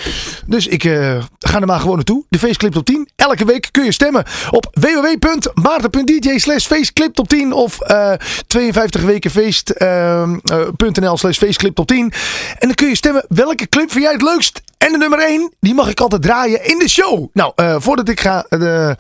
Dus 0.46 0.66
ik 0.66 0.84
eh, 0.84 1.24
ga 1.38 1.60
er 1.60 1.66
maar 1.66 1.80
gewoon 1.80 1.94
naartoe. 1.94 2.24
De 2.28 2.38
faceclip 2.38 2.72
tot 2.72 2.86
10. 2.86 3.08
Elke 3.16 3.44
week 3.44 3.68
kun 3.70 3.84
je 3.84 3.92
stemmen 3.92 4.24
op 4.50 4.70
www.maarten.dj 4.72 6.38
slash 6.38 6.66
faceclip 6.66 7.14
tot 7.14 7.28
10 7.28 7.52
of 7.52 7.80
eh 7.80 8.12
52wekenfeest.nl 8.58 11.16
slash 11.16 11.38
faceclip 11.38 11.74
tot 11.74 11.86
10. 11.86 12.12
En 12.58 12.60
dan 12.66 12.74
kun 12.74 12.88
je 12.88 12.96
stemmen 12.96 13.24
welke 13.28 13.68
clip 13.68 13.90
vind 13.90 14.04
jij 14.04 14.12
het 14.12 14.22
leukst. 14.22 14.62
En 14.78 14.92
de 14.92 14.98
nummer 14.98 15.18
1, 15.18 15.52
die 15.60 15.74
mag 15.74 15.88
ik 15.88 16.00
altijd 16.00 16.22
draaien 16.22 16.64
in 16.64 16.78
de 16.78 16.88
show. 16.88 17.28
Nou, 17.32 17.52
eh, 17.54 17.76
voordat 17.78 18.08
ik 18.08 18.20
ga 18.20 18.46
eh, 18.48 18.90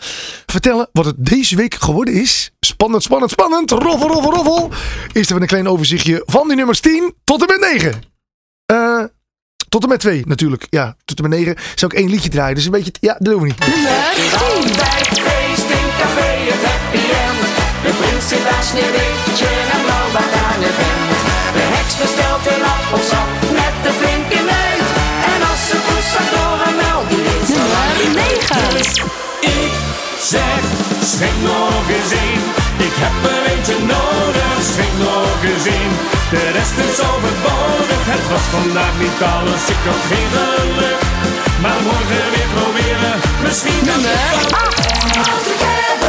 vertellen 0.46 0.88
wat 0.92 1.04
het 1.04 1.14
deze 1.18 1.56
week 1.56 1.74
geworden 1.74 2.14
is. 2.14 2.52
Spannend, 2.60 3.02
spannend, 3.02 3.30
spannend. 3.30 3.70
Roffel, 3.70 4.08
roffel, 4.08 4.32
roffel. 4.32 4.70
Eerst 5.12 5.30
even 5.30 5.42
een 5.42 5.48
klein 5.48 5.68
overzichtje 5.68 6.22
van 6.26 6.48
die 6.48 6.56
nummers 6.56 6.80
10 6.80 7.14
tot 7.24 7.40
en 7.40 7.60
met 7.60 7.70
9. 7.72 8.02
Eh, 8.66 9.04
tot 9.68 9.82
en 9.82 9.88
met 9.88 10.00
2 10.00 10.22
natuurlijk. 10.26 10.66
Ja, 10.70 10.96
tot 11.04 11.16
en 11.16 11.28
met 11.28 11.38
9 11.38 11.56
zou 11.74 11.92
ik 11.94 11.98
één 11.98 12.10
liedje 12.10 12.28
draaien. 12.28 12.54
Dus 12.54 12.64
een 12.64 12.70
beetje, 12.70 12.92
ja, 13.00 13.12
dat 13.18 13.24
doen 13.32 13.40
we 13.40 13.46
niet. 13.46 13.60
Altijd 13.60 15.20
feest 15.26 15.70
in 15.78 15.88
café, 16.00 16.30
het 16.50 16.64
happy 16.70 17.04
end. 17.26 17.46
De 17.84 17.92
prins 18.00 18.28
zit 18.28 18.44
daar 18.50 18.64
sneeuwwitje 18.70 19.50
en 19.74 19.80
blauwbaard 19.84 20.34
aan 20.48 20.60
de 20.60 20.72
vent. 20.78 21.18
De 21.56 21.64
heks 21.76 21.94
bestelt 22.02 22.44
een 22.54 22.64
appelsap 22.74 23.28
met 23.58 23.74
de 23.84 23.92
flinke 24.00 24.35
ik 29.40 29.72
zeg, 30.20 30.60
schenk 31.02 31.38
nog 31.42 31.88
eens. 31.88 32.12
Ik 32.88 32.94
heb 33.02 33.14
er 33.30 33.42
eentje 33.52 33.78
nodig, 33.94 34.56
schenk 34.70 34.96
nog 34.98 35.36
gezien. 35.40 35.90
De 36.30 36.50
rest 36.56 36.76
is 36.88 36.98
overbodig, 37.10 38.02
het 38.14 38.24
was 38.32 38.46
vandaag 38.56 38.94
niet 38.98 39.20
alles. 39.34 39.62
Ik 39.74 39.82
had 39.88 40.02
geen 40.10 40.28
geluk, 40.36 41.00
maar 41.62 41.80
morgen 41.82 42.26
weer 42.34 42.50
proberen. 42.56 43.14
Misschien 43.42 43.84
de 43.84 43.96
8. 44.50 46.05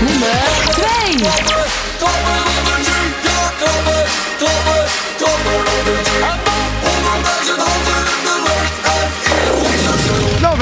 Nummer 0.01 0.41
3. 0.75 2.50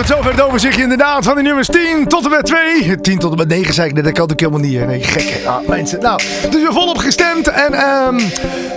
Zover 0.09 0.31
het 0.31 0.41
overzichtje 0.41 0.83
inderdaad 0.83 1.25
van 1.25 1.35
die 1.35 1.45
nummers 1.45 1.69
10 1.69 2.07
tot 2.07 2.25
en 2.25 2.31
met 2.31 2.47
2. 2.47 3.01
10 3.01 3.19
tot 3.19 3.31
en 3.31 3.37
met 3.37 3.49
9 3.49 3.75
zei 3.75 3.89
ik 3.89 3.95
net, 3.95 4.05
dat 4.05 4.13
kan 4.13 4.31
ik 4.31 4.41
helemaal 4.41 4.61
niet. 4.61 4.87
Nee, 4.87 5.03
gek 5.03 5.23
hè. 5.23 5.49
Ah, 5.49 5.69
mensen. 5.69 6.01
Nou, 6.01 6.21
dus 6.51 6.63
weer 6.63 6.73
volop 6.73 6.99
gestemd. 6.99 7.49
En 7.49 7.73
ehm 7.73 8.17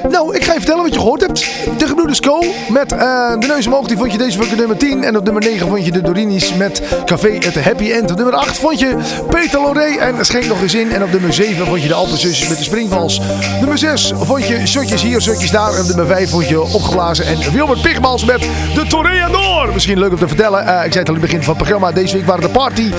nou, 0.09 0.35
ik 0.35 0.43
ga 0.43 0.53
je 0.53 0.57
vertellen 0.57 0.83
wat 0.83 0.93
je 0.93 0.99
gehoord 0.99 1.21
hebt. 1.21 1.39
De 1.77 1.87
gebroeders 1.87 2.19
Co. 2.19 2.43
met 2.69 2.91
eh, 2.91 2.99
de 3.39 3.47
neus 3.47 3.65
omhoog, 3.65 3.87
die 3.87 3.97
vond 3.97 4.11
je 4.11 4.17
deze 4.17 4.39
week 4.39 4.55
nummer 4.55 4.77
10. 4.77 5.03
En 5.03 5.17
op 5.17 5.23
nummer 5.23 5.43
9 5.43 5.67
vond 5.67 5.85
je 5.85 5.91
de 5.91 6.01
Dorinis 6.01 6.53
met 6.53 6.81
Café 7.05 7.29
het 7.29 7.63
Happy 7.63 7.91
End. 7.91 8.11
Op 8.11 8.17
nummer 8.17 8.35
8 8.35 8.57
vond 8.57 8.79
je 8.79 8.95
Peter 9.29 9.61
Loré 9.61 9.97
en 9.99 10.25
Schenk 10.25 10.45
nog 10.45 10.61
eens 10.61 10.73
in. 10.73 10.91
En 10.91 11.03
op 11.03 11.11
nummer 11.11 11.33
7 11.33 11.65
vond 11.65 11.81
je 11.81 11.87
de 11.87 11.93
Alpenzusjes 11.93 12.49
met 12.49 12.57
de 12.57 12.63
springvals. 12.63 13.21
Nummer 13.59 13.77
6 13.77 14.13
vond 14.15 14.47
je 14.47 14.67
Shotjes 14.67 15.01
hier, 15.01 15.21
Shotjes 15.21 15.51
daar. 15.51 15.73
En 15.73 15.87
nummer 15.87 16.05
5 16.05 16.29
vond 16.29 16.47
je 16.47 16.61
Opgeblazen 16.61 17.25
en 17.25 17.51
Wilbert 17.53 17.81
Pigmans 17.81 18.25
met 18.25 18.39
de 18.75 18.85
Toreador. 18.87 19.73
Misschien 19.73 19.99
leuk 19.99 20.11
om 20.11 20.17
te 20.17 20.27
vertellen. 20.27 20.67
Eh, 20.67 20.85
ik 20.85 20.91
zei 20.91 20.99
het 20.99 21.09
al 21.09 21.13
begin 21.21 21.39
van 21.43 21.53
het 21.53 21.57
programma. 21.63 21.91
Deze 21.91 22.15
week 22.15 22.25
waren 22.25 22.41
de 22.41 22.49
Party 22.49 22.91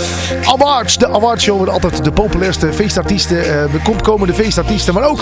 Awards. 0.45 0.99
De 0.99 1.09
awardshow 1.09 1.61
met 1.61 1.69
altijd 1.69 2.05
de 2.05 2.13
populairste 2.13 2.73
feestartiesten. 2.73 3.39
eh, 3.39 3.73
de 3.73 3.93
komende 4.03 4.35
feestartiesten. 4.35 4.95
Maar 4.95 5.05
ook 5.05 5.21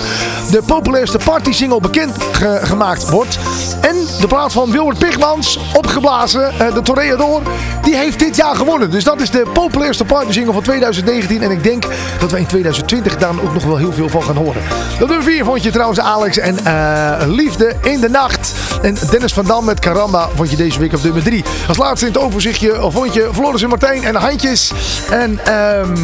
de 0.50 0.62
populairste 0.66 1.18
party 1.24 1.52
single 1.52 1.80
bekend 1.80 2.12
ge- 2.32 2.60
gemaakt 2.62 3.10
wordt. 3.10 3.38
En 3.80 3.96
de 4.20 4.26
plaat 4.26 4.52
van 4.52 4.70
Wilbert 4.70 4.98
Pigmans, 4.98 5.58
opgeblazen, 5.76 6.52
eh, 6.60 6.74
de 6.74 6.82
Toreador, 6.82 7.42
die 7.82 7.96
heeft 7.96 8.18
dit 8.18 8.36
jaar 8.36 8.56
gewonnen. 8.56 8.90
Dus 8.90 9.04
dat 9.04 9.20
is 9.20 9.30
de 9.30 9.46
populairste 9.52 10.04
party 10.04 10.32
single 10.32 10.52
van 10.52 10.62
2019. 10.62 11.42
En 11.42 11.50
ik 11.50 11.62
denk 11.64 11.84
dat 12.18 12.30
wij 12.30 12.40
in 12.40 12.46
2020 12.46 13.16
daar 13.16 13.30
ook 13.44 13.54
nog 13.54 13.64
wel 13.64 13.76
heel 13.76 13.92
veel 13.92 14.08
van 14.08 14.22
gaan 14.22 14.36
horen. 14.36 14.62
Op 15.00 15.08
nummer 15.08 15.22
4 15.22 15.44
vond 15.44 15.62
je 15.62 15.70
trouwens 15.70 16.00
Alex 16.00 16.38
en 16.38 16.64
eh, 16.64 17.12
Liefde 17.26 17.74
in 17.82 18.00
de 18.00 18.08
Nacht. 18.08 18.52
En 18.82 18.96
Dennis 19.10 19.32
van 19.32 19.44
Dam 19.44 19.64
met 19.64 19.80
Caramba 19.80 20.28
vond 20.34 20.50
je 20.50 20.56
deze 20.56 20.78
week 20.78 20.92
op 20.92 21.02
nummer 21.02 21.22
3. 21.22 21.44
Als 21.68 21.76
laatste 21.76 22.06
in 22.06 22.12
het 22.12 22.20
overzichtje 22.22 22.78
vond 22.92 23.14
je 23.14 23.28
Floris 23.32 23.62
en 23.62 23.68
Martijn 23.68 24.04
en 24.04 24.14
Handjes. 24.14 24.72
En 25.10 25.38
ehm 25.44 25.94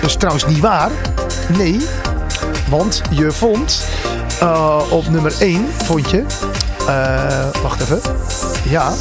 dat 0.00 0.10
is 0.10 0.16
trouwens 0.16 0.46
niet 0.46 0.58
waar. 0.60 0.90
Nee, 1.56 1.76
want 2.68 3.02
je 3.10 3.32
vond 3.32 3.84
eh, 4.40 4.80
op 4.90 5.08
nummer 5.08 5.32
1 5.40 5.68
vond 5.84 6.10
je. 6.10 6.24
eh, 6.86 7.62
wacht 7.62 7.80
even. 7.80 8.00
Ja. 8.68 8.92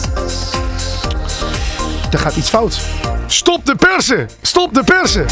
Er 2.11 2.19
gaat 2.19 2.35
iets 2.35 2.49
fout. 2.49 2.79
Stop 3.27 3.65
de 3.65 3.75
persen! 3.75 4.29
Stop 4.41 4.73
de 4.73 4.83
persen! 4.83 5.25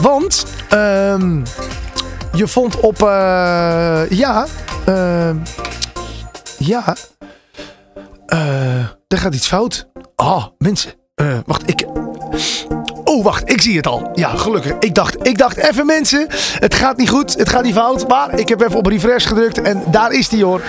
Want 0.00 0.46
ehm, 0.68 1.40
je 2.32 2.46
vond 2.46 2.80
op. 2.80 3.02
eh, 3.02 4.02
ja. 4.10 4.46
ehm, 4.84 5.36
ja. 6.58 6.94
eh, 8.26 8.78
er 9.08 9.18
gaat 9.18 9.34
iets 9.34 9.48
fout. 9.48 9.88
Ah, 10.16 10.44
mensen. 10.58 10.92
Eh, 11.20 11.38
wacht, 11.46 11.62
ik. 11.70 11.84
Oh, 13.04 13.24
wacht, 13.24 13.50
ik 13.50 13.60
zie 13.60 13.76
het 13.76 13.86
al. 13.86 14.10
Ja, 14.14 14.36
gelukkig. 14.36 14.72
Ik 14.80 14.94
dacht, 14.94 15.16
ik 15.26 15.38
dacht 15.38 15.56
even 15.56 15.86
mensen, 15.86 16.26
het 16.58 16.74
gaat 16.74 16.96
niet 16.96 17.08
goed, 17.08 17.34
het 17.38 17.48
gaat 17.48 17.62
niet 17.62 17.74
fout. 17.74 18.08
Maar 18.08 18.38
ik 18.38 18.48
heb 18.48 18.60
even 18.60 18.76
op 18.76 18.86
refresh 18.86 19.26
gedrukt 19.26 19.62
en 19.62 19.82
daar 19.86 20.12
is 20.12 20.28
die 20.28 20.44
hoor. 20.44 20.60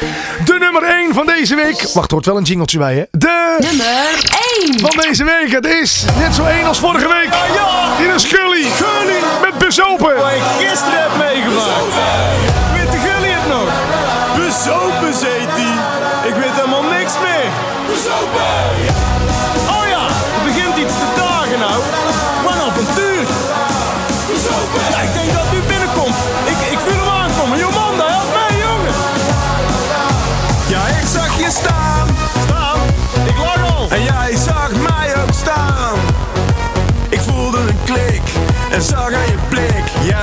De 0.45 0.57
nummer 0.59 0.83
1 0.83 1.13
van 1.13 1.25
deze 1.25 1.55
week. 1.55 1.89
Wacht, 1.93 2.07
er 2.07 2.13
hoort 2.13 2.25
wel 2.25 2.37
een 2.37 2.43
jingeltje 2.43 2.77
bij 2.77 2.95
hè. 2.95 3.03
De 3.11 3.57
Nummer 3.59 3.85
1. 4.67 4.79
van 4.79 5.01
deze 5.01 5.23
week. 5.23 5.51
Het 5.51 5.65
is 5.65 6.05
net 6.19 6.35
zo 6.35 6.45
één 6.45 6.65
als 6.65 6.79
vorige 6.79 7.07
week. 7.07 7.29
Hier 7.97 8.15
is 8.15 8.25
Gully. 8.25 8.63
Gully. 8.63 9.19
Met 9.41 9.57
bezopen. 9.65 10.15
Wat 10.15 10.31
ik 10.31 10.67
gisteren 10.67 11.01
heb 11.01 11.17
meegemaakt. 11.17 11.93
Weet 12.73 12.91
de 12.91 12.99
jullie 13.09 13.33
het 13.37 13.47
nog? 13.47 13.67
Bezopen, 14.45 15.00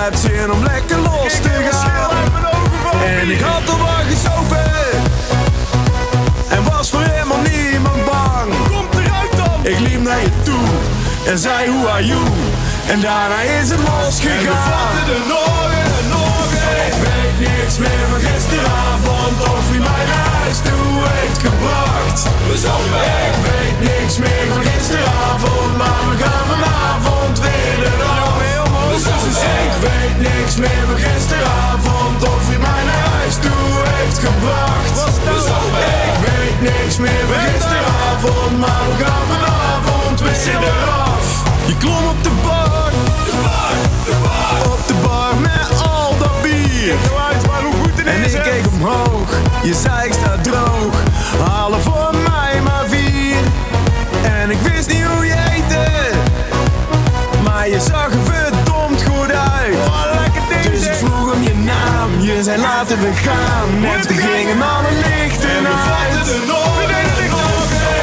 hebt 0.09 0.21
zin 0.21 0.53
om 0.53 0.63
lekker 0.63 0.99
los 0.99 1.33
te 1.33 1.55
gaan. 1.71 2.11
En 3.05 3.31
ik 3.31 3.41
had 3.41 3.71
al 3.71 3.79
wat 3.79 4.05
gezopen. 4.11 4.71
En 6.49 6.63
was 6.71 6.91
voor 6.91 7.03
helemaal 7.03 7.43
niemand 7.53 8.05
bang. 8.05 8.49
Komt 8.73 8.95
eruit 8.95 9.37
dan! 9.37 9.73
Ik 9.73 9.79
liep 9.79 10.03
naar 10.03 10.21
je 10.21 10.31
toe 10.43 10.67
en 11.31 11.39
zei 11.39 11.71
hoe 11.71 11.89
are 11.89 12.07
you? 12.07 12.25
En 12.87 13.01
daarna 13.01 13.41
is 13.61 13.69
het 13.71 13.81
losgegaan. 13.89 14.37
En 14.37 14.45
we 14.45 14.57
vatten 14.71 15.07
er 15.15 15.25
nog 15.35 15.71
en 15.85 16.09
nog 16.17 16.47
Ik 16.89 16.97
weet 17.05 17.37
niks 17.49 17.79
meer 17.79 18.07
van 18.11 18.21
gisteravond 18.29 19.39
of 19.53 19.71
wie 19.71 19.81
mij 19.89 20.05
naar 20.11 20.29
huis 20.41 20.59
toe 20.69 20.93
heeft 21.17 21.41
gebracht. 21.47 22.19
We 22.49 22.57
zopen. 22.67 23.05
Ik 23.31 23.39
weet 23.49 23.79
niks 23.91 24.17
meer 24.19 24.47
van 24.53 24.63
gisteravond, 24.69 25.77
maar 25.81 26.03
we 26.11 26.15
gaan 26.23 26.45
vanavond 26.53 27.41
weer 27.41 27.79
eraf. 27.93 28.18
Dus 29.29 29.41
ik 29.41 29.75
weet 29.87 30.19
niks 30.31 30.57
meer 30.57 30.85
van 30.87 30.99
gisteravond 31.07 32.23
of 32.23 32.49
wie 32.49 32.59
mij 32.59 32.85
naar 32.85 33.09
huis 33.17 33.35
toe 33.35 33.71
heeft 33.85 34.19
gebracht. 34.19 34.97
Zopen. 35.47 35.89
Ik 36.11 36.19
weet 36.29 36.61
niks 36.71 36.97
meer 36.97 37.25
van 37.31 37.41
gisteravond, 37.49 38.59
maar 38.59 38.85
we 38.89 39.05
gaan 39.05 39.25
vanavond 39.33 40.21
weer 40.21 40.59
eraf. 40.63 41.27
Je 41.67 41.77
klom 41.77 42.07
op 42.09 42.23
de 42.23 42.31
bar, 42.43 42.91
de 43.29 43.35
bar, 43.43 43.75
de 44.05 44.15
bar, 44.23 44.73
op 44.73 44.87
de 44.87 44.95
bar 45.03 45.35
met 45.41 45.83
al 45.83 46.15
dat 46.19 46.43
bier. 46.43 46.95
En 48.05 48.25
ik 48.25 48.43
keek 48.43 48.67
omhoog, 48.73 49.31
je 49.63 49.75
zei 49.75 50.07
ik 50.07 50.13
sta 50.13 50.37
droog, 50.43 50.95
zei 62.49 62.61
laten 62.61 62.99
we 63.01 63.13
gaan. 63.27 63.71
En 63.95 64.01
toen 64.07 64.17
gingen 64.17 64.61
alle 64.75 64.93
lichten 65.07 65.51
en 65.57 65.63
we 65.69 65.75
vatten 65.89 66.35
er 66.35 66.47
nog. 66.53 66.75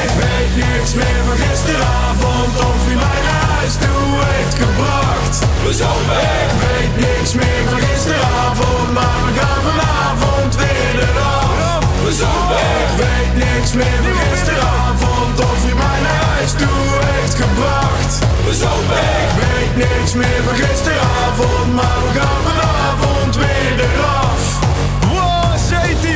Ik 0.05 0.13
weet 0.21 0.53
niks 0.65 0.91
meer 0.99 1.21
van 1.27 1.37
gisteravond 1.45 2.53
of 2.69 2.77
wie 2.87 2.99
mij 3.05 3.21
naar 3.27 3.45
huis 3.55 3.75
toe 3.83 4.07
heeft 4.31 4.55
gebracht. 4.63 5.35
We 5.65 5.71
zopen. 5.81 6.21
Ik 6.45 6.53
weet 6.65 6.93
niks 7.07 7.31
meer 7.41 7.63
van 7.69 7.79
gisteravond, 7.87 8.87
maar 8.97 9.19
we 9.25 9.31
gaan 9.39 9.61
vanavond 9.69 10.51
weer 10.61 10.95
eraf. 11.07 11.79
We 12.05 12.11
zopen. 12.21 12.65
Ik 12.85 12.91
weet 13.03 13.33
niks 13.45 13.71
meer 13.79 13.99
van 14.05 14.17
gisteravond 14.23 15.35
of 15.49 15.57
wie 15.65 15.77
mij 15.83 15.99
naar 16.07 16.23
huis 16.33 16.51
toe 16.61 16.83
heeft 17.09 17.35
gebracht. 17.43 18.13
We 18.45 18.53
zopen. 18.63 19.05
Ik 19.25 19.33
weet 19.43 19.73
niks 19.85 20.11
meer 20.21 20.41
van 20.47 20.55
gisteravond, 20.63 21.67
maar 21.77 21.99
we 22.05 22.09
gaan 22.19 22.41
vanavond 22.47 22.74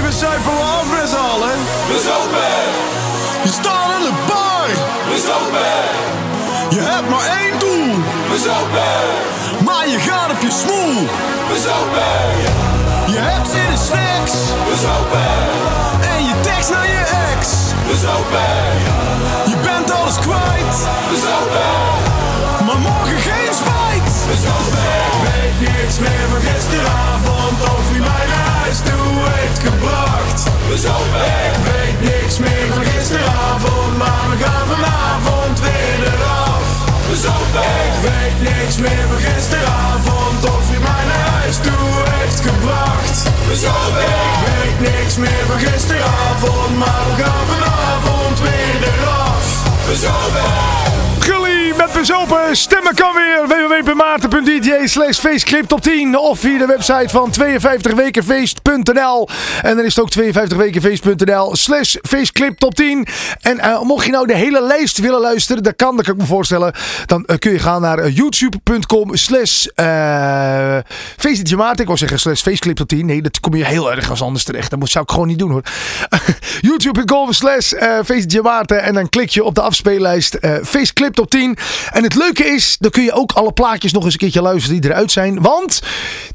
we 0.10 0.16
zuipen 0.16 0.54
we 0.54 0.64
af 0.78 0.88
met 0.92 1.10
z'n 1.10 1.16
allen. 1.16 1.60
We 1.90 1.98
zopen. 2.10 2.58
Je 3.44 3.52
staat 3.60 3.90
in 3.98 4.04
de 4.10 4.14
bar. 4.30 4.68
We 5.12 5.18
zopen. 5.30 5.76
Je 6.76 6.82
hebt 6.92 7.10
maar 7.10 7.26
één 7.40 7.60
doel. 7.60 7.92
We 8.32 8.38
zopen. 8.50 8.98
Maar 9.68 9.88
je 9.94 10.00
gaat 10.08 10.32
op 10.32 10.42
je 10.48 10.52
smoel. 10.62 11.00
We 11.52 11.58
zopen. 11.70 12.18
Je 13.14 13.20
hebt 13.30 13.48
zin 13.54 13.70
in 13.72 13.82
snacks. 13.90 14.36
We 14.70 14.76
zopen. 14.88 15.32
En 16.14 16.20
je 16.30 16.36
tekst 16.48 16.70
naar 16.70 16.88
je 16.98 17.04
ex. 17.32 17.42
We 17.90 17.96
zopen. 18.08 18.54
Je 19.52 19.58
bent 19.68 19.92
alles 19.92 20.18
kwijt. 20.26 20.76
We 21.12 21.18
zopen. 21.28 21.72
Maar 22.66 22.80
morgen 22.88 23.20
geen 23.30 23.49
zopen. 24.46 24.88
Ik 25.12 25.20
weet 25.28 25.58
niks 25.70 25.96
meer 26.00 26.26
van 26.32 26.42
gisteravond 26.48 27.60
of 27.74 27.84
wie 27.92 28.00
mij 28.00 28.26
naar 28.34 28.50
huis 28.62 28.80
toe 28.90 29.12
heeft 29.36 29.60
gebracht. 29.68 30.40
We 30.70 30.78
zopen. 30.78 31.26
Ik 31.50 31.58
weet 31.70 32.00
niks 32.12 32.36
meer 32.38 32.68
van 32.74 32.86
gisteravond, 32.86 33.98
maar 33.98 34.26
we 34.32 34.36
gaan 34.44 34.66
vanavond 34.74 35.60
weer 35.60 36.00
eraf. 36.14 36.68
We 37.10 37.16
zopen. 37.26 37.70
Ik 37.90 37.98
weet 38.08 38.38
niks 38.50 38.76
meer 38.78 39.06
van 39.12 39.22
gisteravond 39.28 40.42
of 40.54 40.64
wie 40.70 40.80
mij 40.88 41.04
naar 41.12 41.30
huis 41.40 41.58
toe 41.68 41.90
heeft 42.16 42.40
gebracht. 42.50 43.18
We 43.48 43.56
zopen. 43.66 44.10
Ik 44.30 44.40
weet 44.48 44.80
niks 44.90 45.16
meer 45.24 45.44
van 45.50 45.60
gisteravond, 45.66 46.72
maar 46.82 47.04
we 47.10 47.14
gaan 47.24 47.46
vanavond 47.54 48.40
weer 48.40 48.80
eraf. 48.94 49.69
Gully 51.20 51.74
met 51.78 51.94
bezopen. 51.94 52.58
Stemmen 52.58 52.96
kan 52.96 53.14
weer. 53.16 53.30
www.maarten.dj 53.48 54.88
slash 54.88 55.20
feestclip 55.20 55.68
top 55.68 55.82
10. 55.82 56.18
Of 56.18 56.40
via 56.40 56.58
de 56.58 56.66
website 56.66 57.10
van 57.10 57.34
52wekenfeest.nl. 57.40 59.30
En 59.62 59.76
dan 59.76 59.86
is 59.86 59.96
het 59.96 60.04
ook 60.04 60.12
52wekenfeest.nl 60.24 61.56
slash 61.56 61.96
feestclip 62.02 62.58
top 62.58 62.76
10. 62.76 63.08
En 63.42 63.60
eh, 63.60 63.82
mocht 63.82 64.06
je 64.06 64.12
nou 64.12 64.28
de 64.28 64.36
hele 64.36 64.62
lijst 64.62 64.98
willen 64.98 65.20
luisteren. 65.20 65.64
Dat 65.64 65.76
kan, 65.76 65.96
dat 65.96 66.06
kan 66.06 66.14
ik 66.14 66.20
me 66.22 66.28
voorstellen. 66.28 66.74
Dan 67.06 67.26
eh, 67.26 67.38
kun 67.38 67.52
je 67.52 67.60
gaan 67.60 67.82
naar 67.82 68.00
eh, 68.00 68.16
youtube.com 68.16 69.16
slash 69.16 69.66
uh, 69.66 69.86
Maarten. 71.58 71.80
Ik 71.80 71.86
wou 71.86 71.98
zeggen 71.98 72.20
slash 72.20 72.42
feestclip 72.42 72.76
top 72.76 72.88
10. 72.88 73.06
Nee, 73.06 73.22
dat 73.22 73.40
kom 73.40 73.56
je 73.56 73.66
heel 73.66 73.92
erg 73.92 74.10
als 74.10 74.22
anders 74.22 74.44
terecht. 74.44 74.70
Dat 74.80 74.90
zou 74.90 75.04
ik 75.04 75.12
gewoon 75.12 75.28
niet 75.28 75.40
doen 75.40 75.52
hoor. 75.52 75.64
youtube.com 76.70 77.34
slash 77.34 77.74
feestje 78.06 78.42
Maarten. 78.42 78.84
En 78.84 78.94
dan 78.94 79.10
klik 79.10 79.30
je 79.30 79.44
op 79.44 79.56
de 79.56 79.62
afspeellijst 79.80 80.38
uh, 80.42 80.56
feestclip 80.64 81.14
top 81.14 81.30
10. 81.30 81.58
En 81.92 82.04
het 82.04 82.16
leuke 82.16 82.46
is, 82.46 82.78
dan 82.80 82.92
kun 82.92 83.04
je 83.04 83.12
ook 83.12 83.32
alle 83.32 83.52
plaatjes 83.52 83.92
nog 83.92 84.04
eens 84.04 84.14
een 84.14 84.20
keertje 84.20 84.42
luisteren 84.42 84.82
die 84.82 84.90
eruit 84.90 85.12
zijn. 85.12 85.42
Want 85.42 85.82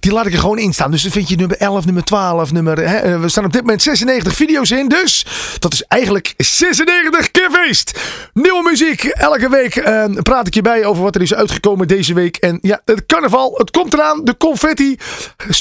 die 0.01 0.13
laat 0.13 0.27
ik 0.27 0.33
er 0.33 0.39
gewoon 0.39 0.59
in 0.59 0.73
staan. 0.73 0.91
Dus 0.91 1.03
dan 1.03 1.13
vind 1.13 1.29
je 1.29 1.37
nummer 1.37 1.57
11, 1.57 1.85
nummer 1.85 2.05
12, 2.05 2.53
nummer... 2.53 2.89
Hè, 2.89 3.19
we 3.19 3.29
staan 3.29 3.45
op 3.45 3.53
dit 3.53 3.61
moment 3.61 3.83
96 3.83 4.35
video's 4.35 4.71
in. 4.71 4.89
Dus 4.89 5.27
dat 5.59 5.73
is 5.73 5.83
eigenlijk 5.83 6.35
96 6.37 7.31
keer 7.31 7.51
feest. 7.51 8.01
Nieuwe 8.33 8.63
muziek. 8.63 9.05
Elke 9.05 9.49
week 9.49 9.77
uh, 9.77 10.05
praat 10.23 10.47
ik 10.47 10.55
je 10.55 10.63
bij 10.63 10.85
over 10.85 11.03
wat 11.03 11.15
er 11.15 11.23
is 11.23 11.35
uitgekomen 11.35 11.89
deze 11.89 12.15
week. 12.15 12.37
En 12.37 12.59
ja, 12.63 12.81
het 12.85 13.07
carnaval, 13.07 13.55
het 13.57 13.71
komt 13.71 13.93
eraan. 13.93 14.25
De 14.25 14.37
confetti. 14.37 14.97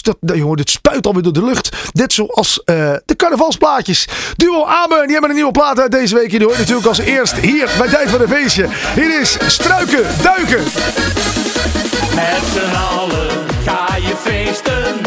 Dat, 0.02 0.18
jongen, 0.38 0.60
het 0.60 0.70
spuit 0.70 1.08
alweer 1.08 1.24
door 1.24 1.34
de 1.34 1.44
lucht. 1.44 1.70
Net 1.94 2.14
zoals 2.14 2.62
de 2.66 3.16
carnavalsplaatjes. 3.18 4.08
Duo 4.36 4.66
Amen, 4.66 5.02
die 5.04 5.12
hebben 5.12 5.30
een 5.30 5.36
nieuwe 5.36 5.52
plaat 5.52 5.80
uit 5.80 5.92
deze 5.92 6.16
week. 6.16 6.30
Die 6.30 6.44
hoort 6.44 6.58
natuurlijk 6.58 6.88
als 6.88 7.00
eerst 7.00 7.36
hier 7.36 7.70
bij 7.78 7.88
Tijd 7.88 8.10
voor 8.10 8.22
een 8.22 8.28
Feestje. 8.28 8.68
Hier 8.96 9.20
is 9.20 9.38
Struiken 9.48 10.06
Duiken. 10.22 10.64
Met 12.16 12.44
z'n 12.54 12.76
allen 12.76 13.30
ga 13.66 13.96
je 13.96 14.16
feesten, 14.24 15.02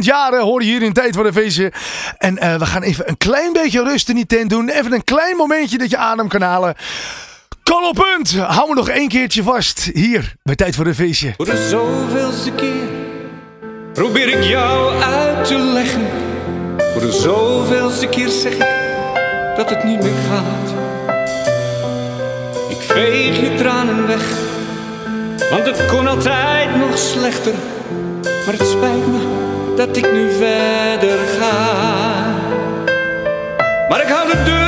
100.000 0.00 0.06
jaren 0.06 0.40
hoor 0.40 0.62
je 0.62 0.70
hier 0.70 0.82
in 0.82 0.92
Tijd 0.92 1.14
voor 1.14 1.26
een 1.26 1.32
Feestje. 1.32 1.72
En 2.18 2.38
eh, 2.38 2.56
we 2.56 2.66
gaan 2.66 2.82
even 2.82 3.08
een 3.08 3.18
klein 3.18 3.52
beetje 3.52 3.82
rust 3.82 4.08
in 4.08 4.14
die 4.14 4.26
tent 4.26 4.50
doen. 4.50 4.68
Even 4.68 4.92
een 4.92 5.04
klein 5.04 5.36
momentje 5.36 5.78
dat 5.78 5.90
je 5.90 5.96
adem 5.96 6.28
kan 6.28 6.42
halen. 6.42 6.74
Kan 7.62 7.84
op 7.84 7.94
punt. 7.94 8.36
Hou 8.36 8.68
me 8.68 8.74
nog 8.74 8.88
één 8.88 9.08
keertje 9.08 9.42
vast. 9.42 9.90
Hier 9.92 10.34
bij 10.42 10.54
Tijd 10.54 10.76
voor 10.76 10.86
een 10.86 10.94
Feestje. 10.94 11.32
Voor 11.36 11.46
de 11.46 11.66
zoveelste 11.68 12.50
keer 12.52 12.88
probeer 13.92 14.28
ik 14.28 14.42
jou 14.42 15.02
uit 15.02 15.46
te 15.46 15.58
leggen. 15.58 16.06
Voor 16.92 17.00
de 17.00 17.12
zoveelste 17.12 18.06
keer 18.06 18.28
zeg 18.28 18.52
ik 18.52 18.66
dat 19.56 19.70
het 19.70 19.84
niet 19.84 20.02
meer 20.02 20.18
gaat. 20.28 20.74
Ik 22.68 22.80
veeg 22.80 23.40
je 23.40 23.54
tranen 23.54 24.06
weg, 24.06 24.22
want 25.50 25.66
het 25.66 25.86
kon 25.86 26.06
altijd 26.06 26.76
nog 26.76 26.98
slechter. 26.98 27.54
Maar 28.22 28.54
het 28.54 28.68
spijt 28.68 29.06
me 29.06 29.29
dat 29.86 29.96
ik 29.96 30.12
nu 30.12 30.30
verder 30.30 31.18
ga. 31.18 31.76
Maar 33.88 34.02
ik 34.02 34.08
hou 34.08 34.28
de 34.28 34.42
deur 34.44 34.59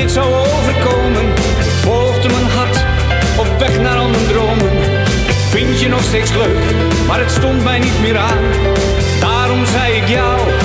dit 0.00 0.10
zou 0.10 0.34
overkomen. 0.34 1.26
Ik 1.58 1.72
volgde 1.82 2.28
mijn 2.28 2.50
hart 2.50 2.76
op 3.38 3.58
weg 3.58 3.80
naar 3.80 3.96
al 3.96 4.08
mijn 4.08 4.26
dromen. 4.26 4.70
Vind 5.50 5.80
je 5.80 5.88
nog 5.88 6.02
steeds 6.02 6.32
leuk, 6.32 6.58
maar 7.06 7.20
het 7.20 7.30
stond 7.30 7.64
mij 7.64 7.78
niet 7.78 8.00
meer 8.00 8.18
aan. 8.18 8.44
Daarom 9.20 9.66
zei 9.66 9.92
ik 9.96 10.08
jou 10.08 10.57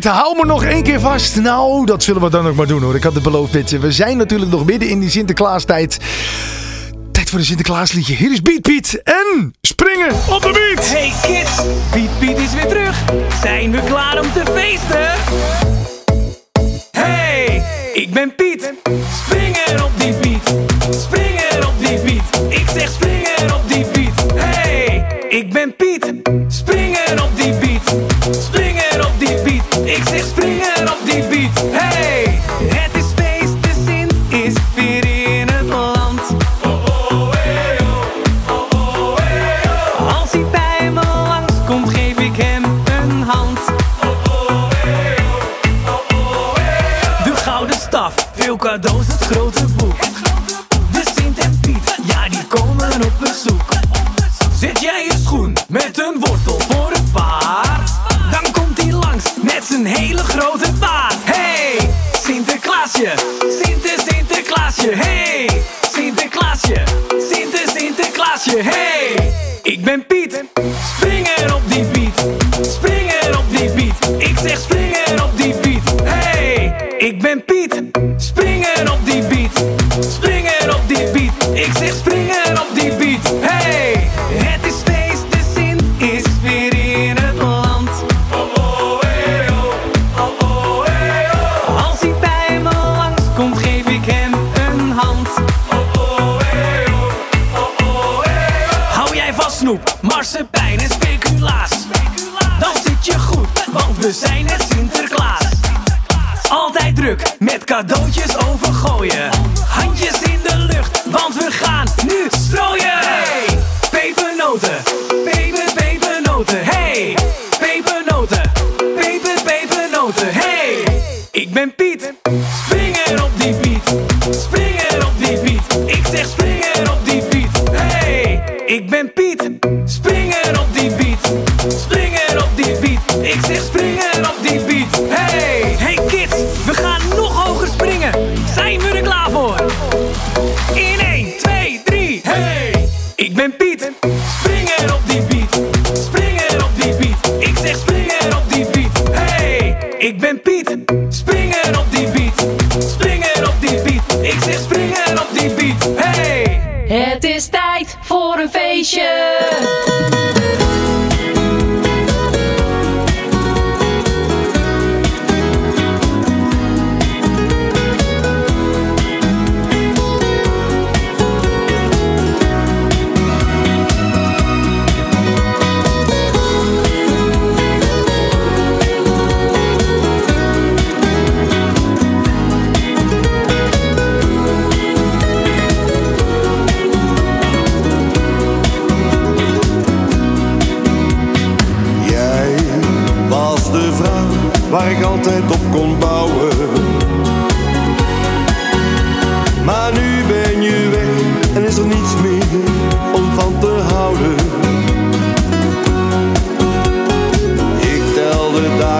Heet 0.00 0.12
Hou 0.12 0.36
me 0.36 0.44
nog 0.44 0.64
één 0.64 0.82
keer 0.82 1.00
vast. 1.00 1.36
Nou, 1.36 1.86
dat 1.86 2.02
zullen 2.02 2.22
we 2.22 2.30
dan 2.30 2.46
ook 2.46 2.54
maar 2.54 2.66
doen 2.66 2.82
hoor. 2.82 2.94
Ik 2.94 3.02
had 3.02 3.14
het 3.14 3.22
beloofd 3.22 3.52
dit. 3.52 3.80
We 3.80 3.92
zijn 3.92 4.16
natuurlijk 4.16 4.50
nog 4.50 4.64
midden 4.64 4.88
in 4.88 5.00
die 5.00 5.10
Sinterklaastijd. 5.10 5.98
Tijd 7.12 7.28
voor 7.28 7.38
een 7.38 7.44
Sinterklaasliedje. 7.44 8.14
Hier 8.14 8.32
is 8.32 8.42
Beat 8.42 8.60
Piet 8.60 9.02
en 9.02 9.54
Springen 9.62 10.14
op 10.30 10.42
de 10.42 10.72
beat. 10.74 10.88
Hey 10.88 11.12
kids, 11.22 11.62
Piet 11.90 12.18
Piet 12.18 12.38
is 12.38 12.52
weer 12.52 12.66
terug. 12.66 13.04
Zijn 13.42 13.70
we 13.70 13.82
klaar 13.84 14.20
om 14.20 14.32
te 14.32 14.42
feesten? 14.54 15.10
Hey, 16.90 17.62
ik 17.94 18.10
ben 18.12 18.34
Piet. 18.34 18.72
Springen 19.24 19.84
op 19.84 19.90
die 19.96 20.14
beat. 20.14 20.54
Springen 21.00 21.66
op 21.66 21.74
die 21.78 22.00
beat. 22.00 22.52
Ik 22.52 22.68
zeg 22.74 22.90
springen 22.90 23.54
op 23.54 23.68
die 23.68 23.86
beat. 23.92 24.32
Hey. 24.34 24.70
zou 26.00 26.19
Hey. 68.62 68.89
marsepein 100.20 100.78
en 100.78 100.90
speculaas. 100.90 101.70
Dan 102.58 102.72
zit 102.84 103.04
je 103.04 103.18
goed, 103.18 103.64
want 103.72 103.96
we 103.98 104.12
zijn 104.12 104.48
het 104.48 104.66
Sinterklaas. 104.72 105.46
Altijd 106.48 106.96
druk 106.96 107.36
met 107.38 107.64
cadeautjes 107.64 108.36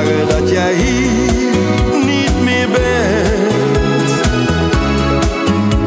dat 0.07 0.51
jij 0.51 0.74
hier 0.74 1.57
niet 2.05 2.40
meer 2.42 2.68
bent. 2.68 4.11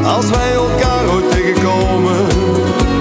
Als 0.05 0.29
wij 0.29 0.53
elkaar 0.53 1.13
ooit 1.13 1.31
tegenkomen, 1.31 2.25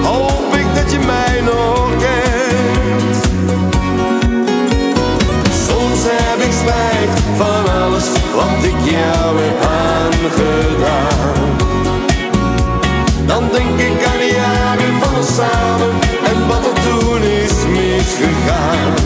hoop 0.03 0.55
ik 0.55 0.65
dat 0.75 0.91
je 0.91 0.99
mij 0.99 1.41
nog 1.41 1.89
kent. 1.99 3.15
Soms 5.67 5.99
heb 6.03 6.39
ik 6.45 6.51
spijt 6.51 7.19
van 7.35 7.81
alles 7.81 8.05
wat 8.35 8.63
ik 8.63 8.91
jou 8.91 9.39
heb 9.41 9.65
aangedaan. 9.91 11.57
Dan 13.25 13.43
denk 13.51 13.79
ik 13.79 14.05
aan 14.05 14.17
de 14.17 14.33
jaren 14.35 15.01
van 15.01 15.15
ons 15.15 15.35
samen 15.35 15.89
en 16.23 16.47
wat 16.47 16.65
er 16.65 16.81
toen 16.81 17.21
is 17.21 17.53
misgegaan. 17.71 19.02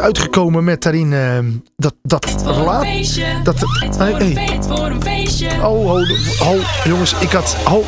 Uitgekomen 0.00 0.64
met 0.64 0.82
daarin 0.82 1.12
eh, 1.12 1.38
dat, 1.76 1.94
dat 2.02 2.42
relatie. 2.46 3.24
Dat, 3.42 3.56
hey, 3.98 4.12
hey. 4.12 4.58
Oh, 5.62 5.90
oh, 5.90 6.00
oh, 6.40 6.84
jongens, 6.84 7.14
ik 7.20 7.32
had. 7.32 7.56
Oh, 7.68 7.86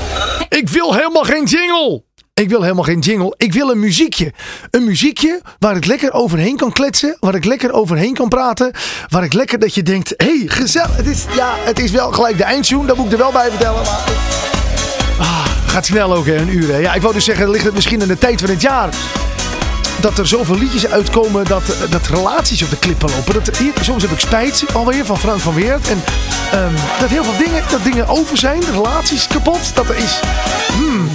ik 0.48 0.68
wil 0.68 0.94
helemaal 0.94 1.24
geen 1.24 1.44
jingle. 1.44 2.02
Ik 2.34 2.48
wil 2.48 2.62
helemaal 2.62 2.84
geen 2.84 2.98
jingle. 2.98 3.34
Ik 3.36 3.52
wil 3.52 3.70
een 3.70 3.80
muziekje. 3.80 4.32
Een 4.70 4.84
muziekje 4.84 5.40
waar 5.58 5.76
ik 5.76 5.84
lekker 5.84 6.12
overheen 6.12 6.56
kan 6.56 6.72
kletsen. 6.72 7.16
Waar 7.20 7.34
ik 7.34 7.44
lekker 7.44 7.72
overheen 7.72 8.14
kan 8.14 8.28
praten. 8.28 8.72
Waar 9.08 9.24
ik 9.24 9.32
lekker 9.32 9.58
dat 9.58 9.74
je 9.74 9.82
denkt: 9.82 10.14
hé, 10.16 10.38
hey, 10.38 10.42
gezellig. 10.46 10.96
Het 10.96 11.06
is, 11.06 11.24
ja, 11.34 11.54
het 11.58 11.78
is 11.78 11.90
wel 11.90 12.12
gelijk 12.12 12.36
de 12.36 12.44
eindtune. 12.44 12.86
Dat 12.86 12.96
moet 12.96 13.06
ik 13.06 13.12
er 13.12 13.18
wel 13.18 13.32
bij 13.32 13.50
vertellen. 13.50 13.82
Maar... 13.82 14.04
Ah, 15.18 15.46
gaat 15.66 15.86
snel 15.86 16.14
ook, 16.14 16.26
hè, 16.26 16.36
een 16.36 16.56
uur. 16.56 16.72
Hè. 16.72 16.76
Ja, 16.76 16.94
ik 16.94 17.02
wou 17.02 17.14
dus 17.14 17.24
zeggen, 17.24 17.50
ligt 17.50 17.64
het 17.64 17.74
misschien 17.74 18.00
in 18.00 18.08
de 18.08 18.18
tijd 18.18 18.40
van 18.40 18.48
het 18.48 18.60
jaar 18.60 18.88
dat 20.00 20.18
er 20.18 20.26
zoveel 20.26 20.58
liedjes 20.58 20.86
uitkomen 20.86 21.44
dat, 21.44 21.62
dat 21.90 22.06
relaties 22.06 22.62
op 22.62 22.70
de 22.70 22.78
klippen 22.78 23.10
lopen. 23.16 23.34
Dat, 23.34 23.56
hier, 23.56 23.72
soms 23.80 24.02
heb 24.02 24.10
ik 24.10 24.20
spijt 24.20 24.64
alweer 24.72 25.04
van 25.04 25.18
Frank 25.18 25.40
van 25.40 25.54
Weert. 25.54 25.88
En 25.88 26.02
ehm, 26.52 26.74
dat 27.00 27.08
heel 27.08 27.24
veel 27.24 27.46
dingen, 27.46 27.62
dat 27.70 27.84
dingen 27.84 28.08
over 28.08 28.36
zijn, 28.36 28.62
relaties 28.72 29.26
kapot. 29.26 29.74
Dat 29.74 29.88
er 29.88 29.96
is. 29.96 30.20
Hmm, 30.76 31.08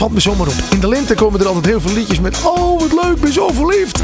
valt 0.00 0.12
me 0.12 0.20
zomaar 0.20 0.46
op. 0.46 0.54
In 0.70 0.80
de 0.80 0.88
lente 0.88 1.14
komen 1.14 1.40
er 1.40 1.46
altijd 1.46 1.66
heel 1.66 1.80
veel 1.80 1.92
liedjes 1.92 2.20
met. 2.20 2.36
Oh, 2.42 2.80
wat 2.80 2.92
leuk, 3.02 3.20
ben 3.20 3.32
zo 3.32 3.48
verliefd. 3.52 3.98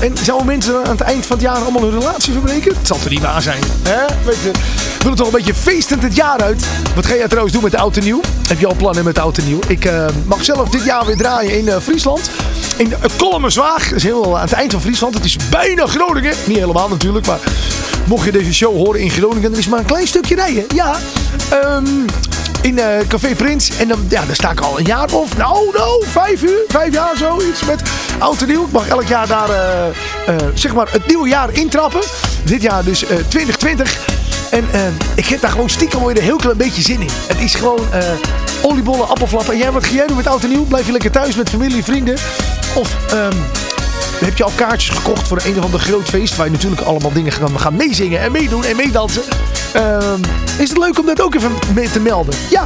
En 0.00 0.16
zouden 0.22 0.46
mensen 0.46 0.84
aan 0.84 0.90
het 0.90 1.00
eind 1.00 1.26
van 1.26 1.36
het 1.36 1.44
jaar 1.44 1.56
allemaal 1.56 1.82
hun 1.82 1.98
relatie 1.98 2.32
verbreken? 2.32 2.74
Het 2.74 2.86
zal 2.86 2.98
toch 2.98 3.08
niet 3.08 3.20
waar 3.20 3.42
zijn? 3.42 3.62
Hè? 3.82 4.04
Weet 4.24 4.36
je, 4.42 4.50
we 4.50 4.98
willen 4.98 5.16
toch 5.16 5.26
een 5.26 5.32
beetje 5.32 5.54
feestend 5.54 6.02
het 6.02 6.16
jaar 6.16 6.42
uit. 6.42 6.64
Wat 6.94 7.06
ga 7.06 7.14
jij 7.14 7.26
trouwens 7.26 7.54
doen 7.54 7.62
met 7.62 7.74
oud 7.74 7.96
en 7.96 8.04
nieuw? 8.04 8.20
Heb 8.48 8.60
je 8.60 8.66
al 8.66 8.74
plannen 8.74 9.04
met 9.04 9.18
oud 9.18 9.38
en 9.38 9.44
nieuw? 9.44 9.58
Ik 9.68 9.84
eh, 9.84 10.06
mag 10.26 10.44
zelf 10.44 10.68
dit 10.68 10.84
jaar 10.84 11.06
weer 11.06 11.16
draaien 11.16 11.58
in 11.58 11.68
eh, 11.68 11.76
Friesland. 11.80 12.30
In 12.76 12.88
uh, 12.88 12.96
Kolmenzwaag. 13.16 13.88
Dat 13.88 13.96
is 13.96 14.02
heel 14.02 14.36
aan 14.36 14.42
het 14.42 14.52
eind 14.52 14.72
van 14.72 14.80
Friesland. 14.80 15.14
Het 15.14 15.24
is 15.24 15.36
bijna 15.50 15.86
Groningen. 15.86 16.34
Niet 16.44 16.58
helemaal 16.58 16.88
natuurlijk, 16.88 17.26
maar 17.26 17.40
mocht 18.06 18.24
je 18.24 18.32
deze 18.32 18.54
show 18.54 18.76
horen 18.76 19.00
in 19.00 19.10
Groningen, 19.10 19.50
dan 19.50 19.60
is 19.60 19.68
maar 19.68 19.78
een 19.78 19.84
klein 19.84 20.06
stukje 20.06 20.34
rijden. 20.34 20.64
Ja. 20.74 20.96
Ehm, 21.50 21.84
in 22.60 22.78
eh, 22.78 23.06
Café 23.08 23.34
Prins. 23.34 23.76
En 23.76 23.88
dan, 23.88 24.04
ja, 24.08 24.24
daar 24.26 24.34
sta 24.34 24.50
ik 24.50 24.60
al 24.60 24.78
een 24.78 24.84
jaar 24.84 25.12
of, 25.12 25.36
nou, 25.36 25.70
nou, 25.72 26.04
vijf 26.06 26.42
uur, 26.42 26.64
vijf 26.68 26.94
jaar 26.94 27.16
zoiets 27.16 27.64
met 27.64 27.82
oud 28.18 28.42
en 28.42 28.48
nieuw. 28.48 28.64
Ik 28.64 28.72
mag 28.72 28.88
elk 28.88 29.06
jaar 29.06 29.26
daar, 29.26 29.50
eh, 29.50 29.86
eh, 30.26 30.46
zeg 30.54 30.74
maar, 30.74 30.88
het 30.90 31.06
nieuwe 31.06 31.28
jaar 31.28 31.52
intrappen. 31.52 32.00
Dit 32.44 32.62
jaar 32.62 32.84
dus 32.84 33.04
2020. 33.28 33.98
En 34.50 34.64
ik 35.14 35.26
heb 35.26 35.40
daar 35.40 35.50
gewoon 35.50 35.70
stiekem 35.70 36.04
weer 36.04 36.16
een 36.16 36.22
heel 36.22 36.36
klein 36.36 36.56
beetje 36.56 36.82
zin 36.82 37.00
in. 37.00 37.08
Het 37.26 37.40
is 37.40 37.54
gewoon 37.54 37.80
oliebollen, 38.62 39.08
appelflappen. 39.08 39.52
En 39.52 39.58
jij, 39.58 39.72
wat 39.72 39.84
ga 39.84 39.94
jij 39.94 40.06
doen 40.06 40.16
met 40.16 40.26
oud 40.26 40.42
en 40.42 40.48
nieuw? 40.48 40.64
Blijf 40.64 40.86
je 40.86 40.92
lekker 40.92 41.10
thuis 41.10 41.34
met 41.34 41.48
familie, 41.48 41.84
vrienden? 41.84 42.14
Of... 42.74 42.96
ehm 43.10 43.36
heb 44.24 44.36
je 44.36 44.44
al 44.44 44.52
kaartjes 44.54 44.96
gekocht 44.96 45.28
voor 45.28 45.40
een 45.44 45.58
of 45.58 45.64
ander 45.64 45.80
groot 45.80 46.08
feest. 46.08 46.36
Waar 46.36 46.46
je 46.46 46.52
natuurlijk 46.52 46.82
allemaal 46.82 47.12
dingen 47.12 47.32
gaan, 47.32 47.60
gaan 47.60 47.76
meezingen 47.76 48.20
en 48.20 48.32
meedoen 48.32 48.64
en 48.64 48.76
meedansen. 48.76 49.22
Ehm, 49.72 50.20
is 50.58 50.68
het 50.68 50.78
leuk 50.78 50.98
om 50.98 51.06
dat 51.06 51.20
ook 51.20 51.34
even 51.34 51.52
mee 51.74 51.90
te 51.90 52.00
melden? 52.00 52.34
Ja, 52.50 52.64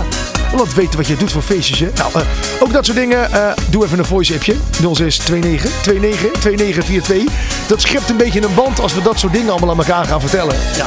want 0.57 0.75
weten 0.75 0.97
wat 0.97 1.07
je 1.07 1.17
doet 1.17 1.33
voor 1.33 1.43
feestjes. 1.43 1.79
Hè? 1.81 1.89
Nou, 1.95 2.11
eh, 2.15 2.21
ook 2.61 2.73
dat 2.73 2.85
soort 2.85 2.99
dingen. 2.99 3.33
eh, 3.33 3.49
doe 3.71 3.85
even 3.85 3.99
een 3.99 4.05
voice 4.05 4.35
appje. 4.35 4.55
0629 4.81 5.71
29 5.87 6.41
2942. 6.41 7.33
Dat 7.67 7.81
schept 7.81 8.11
een 8.11 8.17
beetje 8.17 8.43
een 8.43 8.55
band 8.55 8.81
als 8.81 8.95
we 8.95 9.03
dat 9.03 9.19
soort 9.19 9.33
dingen 9.33 9.51
allemaal 9.51 9.71
aan 9.71 9.79
elkaar 9.79 10.05
gaan 10.05 10.21
vertellen. 10.21 10.57
Ja. 10.77 10.87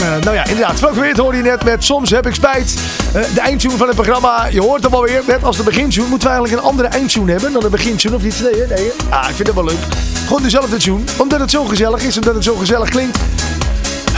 Eh, 0.00 0.22
nou 0.24 0.36
ja, 0.36 0.46
inderdaad. 0.46 0.78
Frank 0.78 0.94
Weert 0.94 1.16
hoorde 1.18 1.36
je 1.36 1.42
net 1.42 1.64
met 1.64 1.84
Soms 1.84 2.10
heb 2.10 2.26
ik 2.26 2.34
spijt. 2.34 2.74
De 3.34 3.40
eindtune 3.40 3.76
van 3.76 3.86
het 3.86 3.96
programma. 3.96 4.46
Je 4.46 4.60
hoort 4.60 4.82
hem 4.82 4.94
alweer. 4.94 5.22
Net 5.26 5.44
als 5.44 5.56
de 5.56 5.62
begintune. 5.62 6.06
Moeten 6.06 6.28
we 6.28 6.34
eigenlijk 6.34 6.62
een 6.62 6.68
andere 6.70 6.88
eindtune 6.88 7.30
hebben 7.32 7.52
dan 7.52 7.62
de 7.62 7.68
begintune 7.68 8.14
of 8.16 8.22
iets? 8.22 8.40
Nee, 8.40 8.52
hè? 8.54 8.66
nee. 8.74 8.92
hè? 9.08 9.16
Ah, 9.16 9.28
ik 9.28 9.34
vind 9.34 9.46
het 9.46 9.56
wel 9.56 9.64
leuk. 9.64 9.78
Gewoon 10.26 10.42
dezelfde 10.42 10.76
tune. 10.76 11.00
Omdat 11.16 11.40
het 11.40 11.50
zo 11.50 11.64
gezellig 11.64 12.02
is. 12.02 12.16
Omdat 12.16 12.34
het 12.34 12.44
zo 12.44 12.54
gezellig 12.56 12.88
klinkt. 12.88 13.18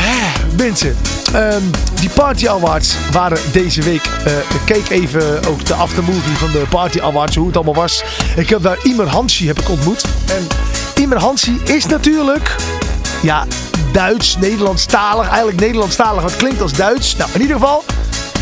Eh, 0.02 0.56
Mensen, 0.56 0.96
ehm, 1.32 1.62
die 1.94 2.08
Party 2.10 2.48
Awards 2.48 2.94
waren 3.12 3.38
deze 3.52 3.82
week. 3.82 4.02
eh, 4.24 4.36
ik 4.36 4.60
keek 4.64 4.88
even 4.88 5.46
ook 5.46 5.64
de 5.64 5.74
aftermovie 5.74 6.36
van 6.36 6.50
de 6.50 6.64
Party 6.68 7.00
Awards, 7.00 7.36
hoe 7.36 7.46
het 7.46 7.56
allemaal 7.56 7.74
was. 7.74 8.04
Ik 8.36 8.48
heb 8.48 8.62
daar 8.62 8.78
Imer 8.82 9.08
Hansi 9.08 9.46
heb 9.46 9.58
ik 9.60 9.68
ontmoet. 9.68 10.04
En 10.28 10.46
Imer 11.02 11.18
Hansi 11.18 11.60
is 11.64 11.86
natuurlijk, 11.86 12.56
ja, 13.22 13.46
Duits, 13.92 14.36
Nederlandstalig. 14.36 15.26
Eigenlijk 15.28 15.60
Nederlandstalig, 15.60 16.22
wat 16.22 16.36
klinkt 16.36 16.60
als 16.60 16.72
Duits. 16.72 17.16
Nou, 17.16 17.30
in 17.34 17.40
ieder 17.40 17.56
geval, 17.56 17.84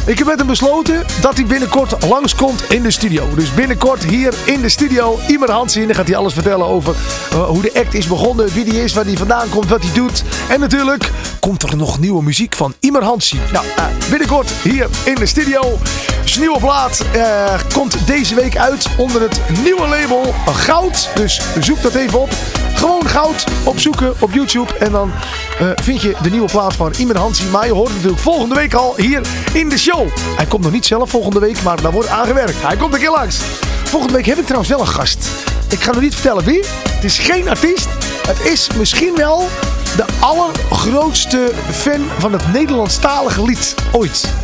ik 0.07 0.19
heb 0.19 0.27
met 0.27 0.39
hem 0.39 0.47
besloten 0.47 1.05
dat 1.21 1.35
hij 1.35 1.47
binnenkort 1.47 2.07
langskomt 2.07 2.71
in 2.71 2.83
de 2.83 2.91
studio. 2.91 3.35
Dus 3.35 3.55
binnenkort 3.55 4.05
hier 4.05 4.35
in 4.45 4.61
de 4.61 4.69
studio, 4.69 5.19
Imer 5.29 5.51
Hansi. 5.51 5.81
En 5.81 5.87
dan 5.87 5.97
gaat 5.97 6.07
hij 6.07 6.17
alles 6.17 6.33
vertellen 6.33 6.67
over 6.67 6.95
eh, 7.31 7.49
hoe 7.49 7.63
de 7.63 7.75
act 7.75 7.95
is 7.95 8.07
begonnen, 8.07 8.49
wie 8.49 8.65
die 8.65 8.83
is, 8.83 8.93
waar 8.93 9.05
hij 9.05 9.17
vandaan 9.17 9.49
komt, 9.49 9.69
wat 9.69 9.83
hij 9.83 9.93
doet. 9.93 10.23
En 10.49 10.61
natuurlijk 10.61 11.11
komt 11.41 11.63
er 11.63 11.77
nog 11.77 11.99
nieuwe 11.99 12.23
muziek 12.23 12.55
van 12.55 12.75
Imer 12.81 13.03
Hansi. 13.03 13.39
Nou, 13.53 13.65
eh, 13.77 13.85
binnenkort 14.11 14.51
hier 14.51 14.89
in 15.05 15.15
de 15.15 15.27
studio. 15.27 15.79
Zijn 16.25 16.41
nieuwe 16.41 16.59
plaat 16.59 17.05
eh, 17.13 17.55
komt 17.73 18.07
deze 18.07 18.35
week 18.35 18.57
uit 18.57 18.87
onder 18.97 19.21
het 19.21 19.41
nieuwe 19.63 19.87
label 19.89 20.35
Goud. 20.47 21.09
Dus 21.15 21.41
zoek 21.61 21.83
dat 21.83 21.95
even 21.95 22.21
op. 22.21 22.31
Gewoon 22.75 23.07
goud 23.07 23.45
opzoeken 23.65 24.15
op 24.21 24.33
YouTube. 24.33 24.79
En 24.79 24.93
dan 24.93 25.13
eh, 25.59 25.67
vind 25.75 26.03
je 26.03 26.15
de 26.23 26.31
nieuwe 26.31 26.51
plaat 26.51 26.77
van 26.77 26.93
Imer 26.99 27.19
Hansi. 27.19 27.45
Maar 27.45 27.67
je 27.67 27.73
hoort 27.73 27.87
het 27.87 27.97
natuurlijk 27.97 28.23
volgende 28.23 28.55
week 28.55 28.75
al 28.75 28.95
hier 28.97 29.21
in 29.53 29.69
de 29.69 29.79
show. 29.79 30.09
Hij 30.37 30.47
komt 30.47 30.63
nog 30.63 30.73
niet 30.73 30.87
zelf 30.87 31.11
volgende 31.11 31.41
week, 31.41 31.63
maar 31.63 31.83
daar 31.83 31.93
wordt 31.93 32.09
aan 32.09 32.27
gewerkt. 32.27 32.63
Hij 32.63 32.77
komt 32.77 32.95
een 32.95 33.01
keer 33.01 33.11
langs. 33.11 33.39
Volgende 33.85 34.15
week 34.15 34.27
heb 34.27 34.39
ik 34.39 34.45
trouwens 34.45 34.71
wel 34.71 34.81
een 34.81 34.87
gast. 34.87 35.29
Ik 35.69 35.81
ga 35.81 35.93
nog 35.93 36.01
niet 36.01 36.15
vertellen 36.15 36.45
wie. 36.45 36.65
Het 36.89 37.05
is 37.05 37.19
geen 37.19 37.49
artiest. 37.49 37.89
Het 38.27 38.41
is 38.41 38.69
misschien 38.77 39.15
wel 39.17 39.49
de 39.97 40.05
allergrootste 40.21 41.53
fan 41.71 42.01
van 42.19 42.33
het 42.33 42.53
Nederlandstalige 42.53 43.43
lied 43.45 43.75
ooit. 43.93 44.35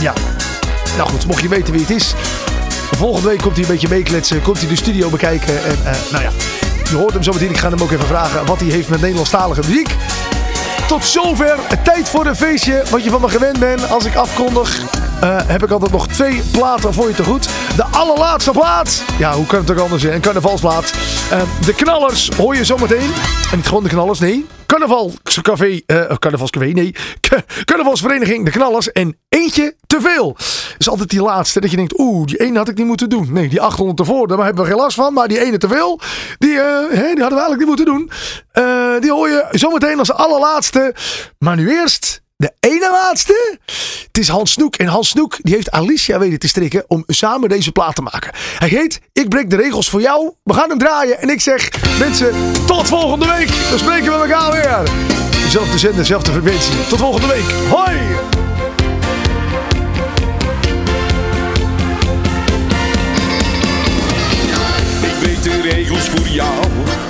Ja. 0.00 0.12
Nou 0.96 1.08
goed, 1.10 1.26
mocht 1.26 1.42
je 1.42 1.48
weten 1.48 1.72
wie 1.72 1.80
het 1.82 1.90
is. 1.90 2.14
Volgende 2.96 3.28
week 3.28 3.40
komt 3.40 3.54
hij 3.54 3.64
een 3.64 3.70
beetje 3.70 3.88
meekletsen. 3.88 4.42
Komt 4.42 4.58
hij 4.58 4.68
de 4.68 4.76
studio 4.76 5.08
bekijken. 5.08 5.64
En 5.64 5.78
eh, 5.84 5.92
nou 6.10 6.22
ja, 6.22 6.30
je 6.90 6.96
hoort 6.96 7.12
hem 7.12 7.22
zo 7.22 7.32
meteen. 7.32 7.50
Ik 7.50 7.56
ga 7.56 7.70
hem 7.70 7.82
ook 7.82 7.90
even 7.90 8.06
vragen 8.06 8.46
wat 8.46 8.60
hij 8.60 8.68
heeft 8.68 8.88
met 8.88 9.00
Nederlandstalige 9.00 9.60
muziek. 9.66 9.96
Tot 10.86 11.04
zover. 11.04 11.58
Tijd 11.82 12.08
voor 12.08 12.26
een 12.26 12.36
feestje. 12.36 12.82
Wat 12.90 13.04
je 13.04 13.10
van 13.10 13.20
me 13.20 13.28
gewend 13.28 13.58
bent 13.58 13.90
als 13.90 14.04
ik 14.04 14.14
afkondig. 14.14 14.99
Eh, 15.20 15.36
heb 15.46 15.62
ik 15.62 15.70
altijd 15.70 15.92
nog 15.92 16.08
twee 16.08 16.42
platen 16.50 16.94
voor 16.94 17.08
je 17.08 17.14
te 17.14 17.24
goed. 17.24 17.48
De 17.76 17.84
allerlaatste 17.84 18.50
plaat. 18.50 19.04
Ja, 19.18 19.34
hoe 19.34 19.46
kan 19.46 19.60
het 19.60 19.70
ook 19.70 19.78
anders 19.78 20.02
zijn? 20.02 20.14
Een 20.14 20.20
carnavalsplaat. 20.20 20.92
Eh, 21.30 21.42
de 21.64 21.74
knallers 21.74 22.28
hoor 22.36 22.56
je 22.56 22.64
zometeen. 22.64 23.10
En 23.50 23.56
niet 23.56 23.66
gewoon 23.66 23.82
de 23.82 23.88
knallers, 23.88 24.18
nee. 24.18 24.46
Carnavalscafé, 24.66 25.80
eh 25.86 26.16
carnavalscafé, 26.18 26.66
nee. 26.66 26.94
Carnavalsvereniging 27.64 28.44
De 28.44 28.50
Knallers 28.50 28.92
en 28.92 29.16
eentje 29.28 29.74
te 29.86 30.00
veel. 30.00 30.36
is 30.78 30.88
altijd 30.88 31.10
die 31.10 31.22
laatste 31.22 31.60
dat 31.60 31.70
je 31.70 31.76
denkt, 31.76 31.98
oeh, 31.98 32.26
die 32.26 32.36
ene 32.36 32.58
had 32.58 32.68
ik 32.68 32.76
niet 32.76 32.86
moeten 32.86 33.08
doen. 33.08 33.28
Nee, 33.32 33.48
die 33.48 33.60
800 33.60 33.98
ervoor, 33.98 34.28
daar 34.28 34.44
hebben 34.44 34.64
we 34.64 34.70
geen 34.70 34.80
last 34.80 34.96
van. 34.96 35.12
Maar 35.12 35.28
die 35.28 35.40
ene 35.40 35.58
te 35.58 35.68
veel, 35.68 36.00
die, 36.38 36.48
die 36.48 36.60
hadden 36.98 37.16
we 37.16 37.22
eigenlijk 37.22 37.58
niet 37.58 37.66
moeten 37.66 37.84
doen. 37.84 38.10
Die 39.00 39.12
hoor 39.12 39.28
je 39.28 39.46
zometeen 39.50 39.98
als 39.98 40.12
allerlaatste. 40.12 40.94
Maar 41.38 41.56
nu 41.56 41.70
eerst 41.70 42.22
de 42.40 42.52
ene 42.60 42.90
laatste. 42.90 43.58
Het 44.06 44.18
is 44.18 44.28
Hans 44.28 44.52
Snoek. 44.52 44.76
En 44.76 44.86
Hans 44.86 45.08
Snoek 45.08 45.36
die 45.42 45.54
heeft 45.54 45.70
Alicia 45.70 46.18
weten 46.18 46.38
te 46.38 46.48
strikken 46.48 46.84
om 46.88 47.04
samen 47.06 47.48
deze 47.48 47.72
plaat 47.72 47.94
te 47.94 48.02
maken. 48.02 48.32
Hij 48.58 48.68
heet 48.68 49.00
Ik 49.12 49.28
breek 49.28 49.50
de 49.50 49.56
regels 49.56 49.90
voor 49.90 50.00
jou. 50.00 50.32
We 50.42 50.54
gaan 50.54 50.68
hem 50.68 50.78
draaien. 50.78 51.20
En 51.20 51.28
ik 51.28 51.40
zeg 51.40 51.70
mensen, 51.98 52.32
tot 52.66 52.88
volgende 52.88 53.26
week. 53.26 53.50
Dan 53.70 53.78
spreken 53.78 54.12
we 54.12 54.26
elkaar 54.26 54.52
weer. 54.52 54.90
Dezelfde 55.42 55.78
zender, 55.78 55.98
dezelfde 55.98 56.32
frequentie. 56.32 56.86
Tot 56.88 56.98
volgende 56.98 57.26
week. 57.26 57.44
Hoi! 57.68 57.96
Ik 65.02 65.18
breek 65.18 65.42
de 65.42 65.60
regels 65.60 66.08
voor 66.08 66.28
jou. 66.28 67.09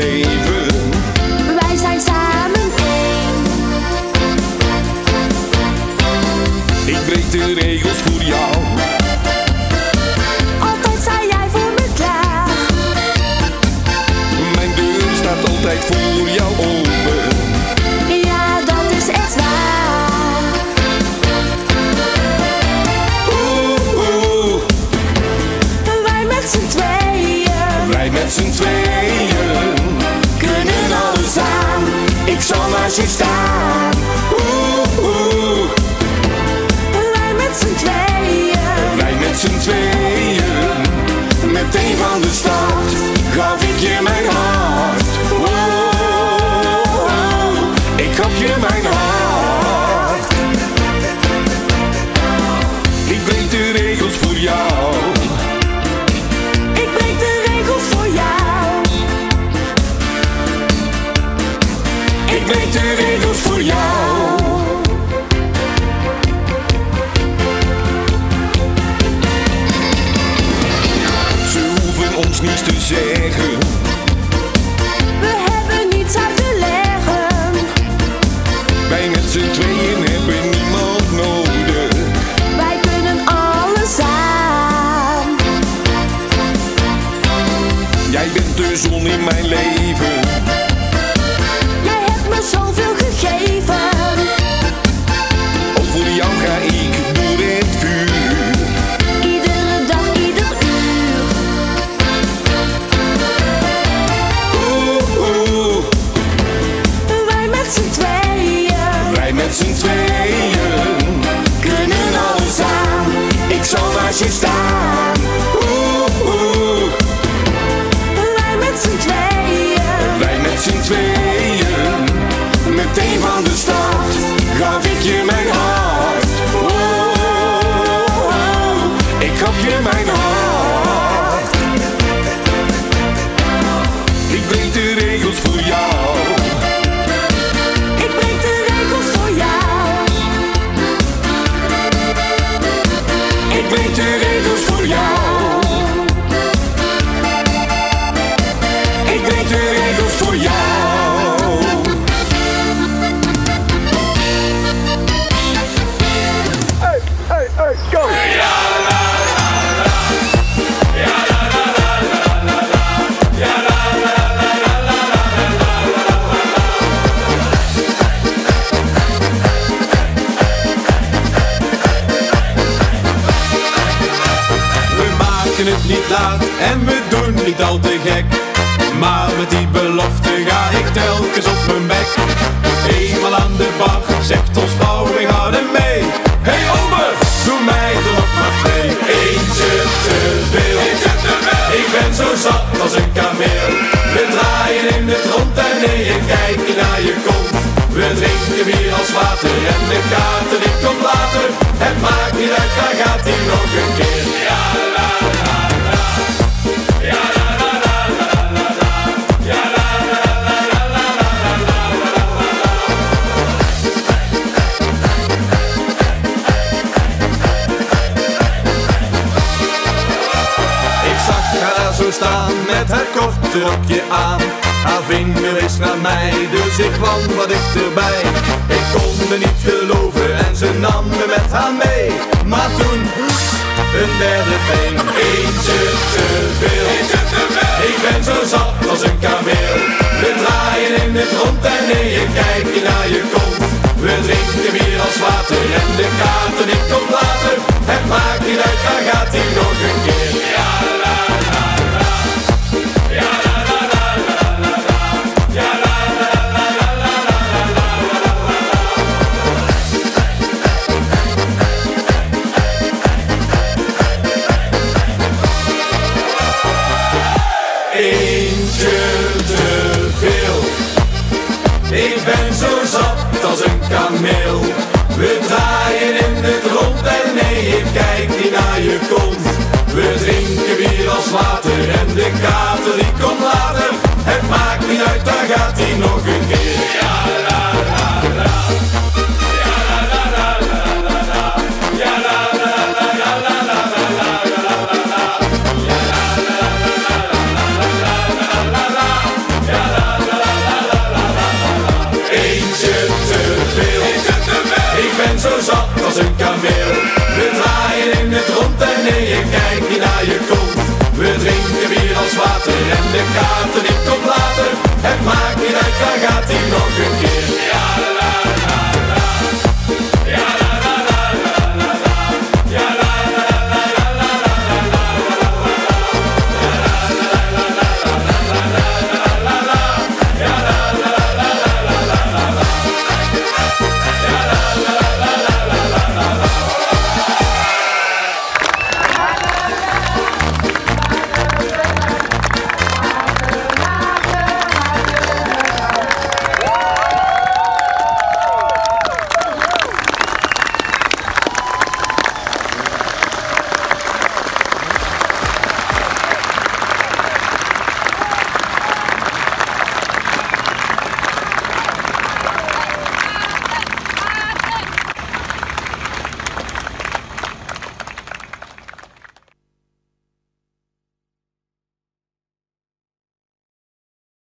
Leven. 0.00 0.49
ik 32.40 32.46
zal 32.46 32.68
maar 32.68 32.90
zien 32.90 33.08
staan. 33.08 33.92
Oeh, 34.32 35.04
oeh. 35.04 35.70
Wij 37.14 37.32
met 37.36 37.56
z'n 37.60 37.74
tweeën. 37.74 38.96
Wij 38.96 39.14
met 39.20 39.38
z'n 39.38 39.58
tweeën. 39.58 40.42
Meteen 41.52 41.96
van 41.96 42.20
de 42.20 42.30
stad 42.32 42.88
gaf 43.36 43.62
ik 43.62 43.78
je 43.78 43.98
mijn 44.02 44.29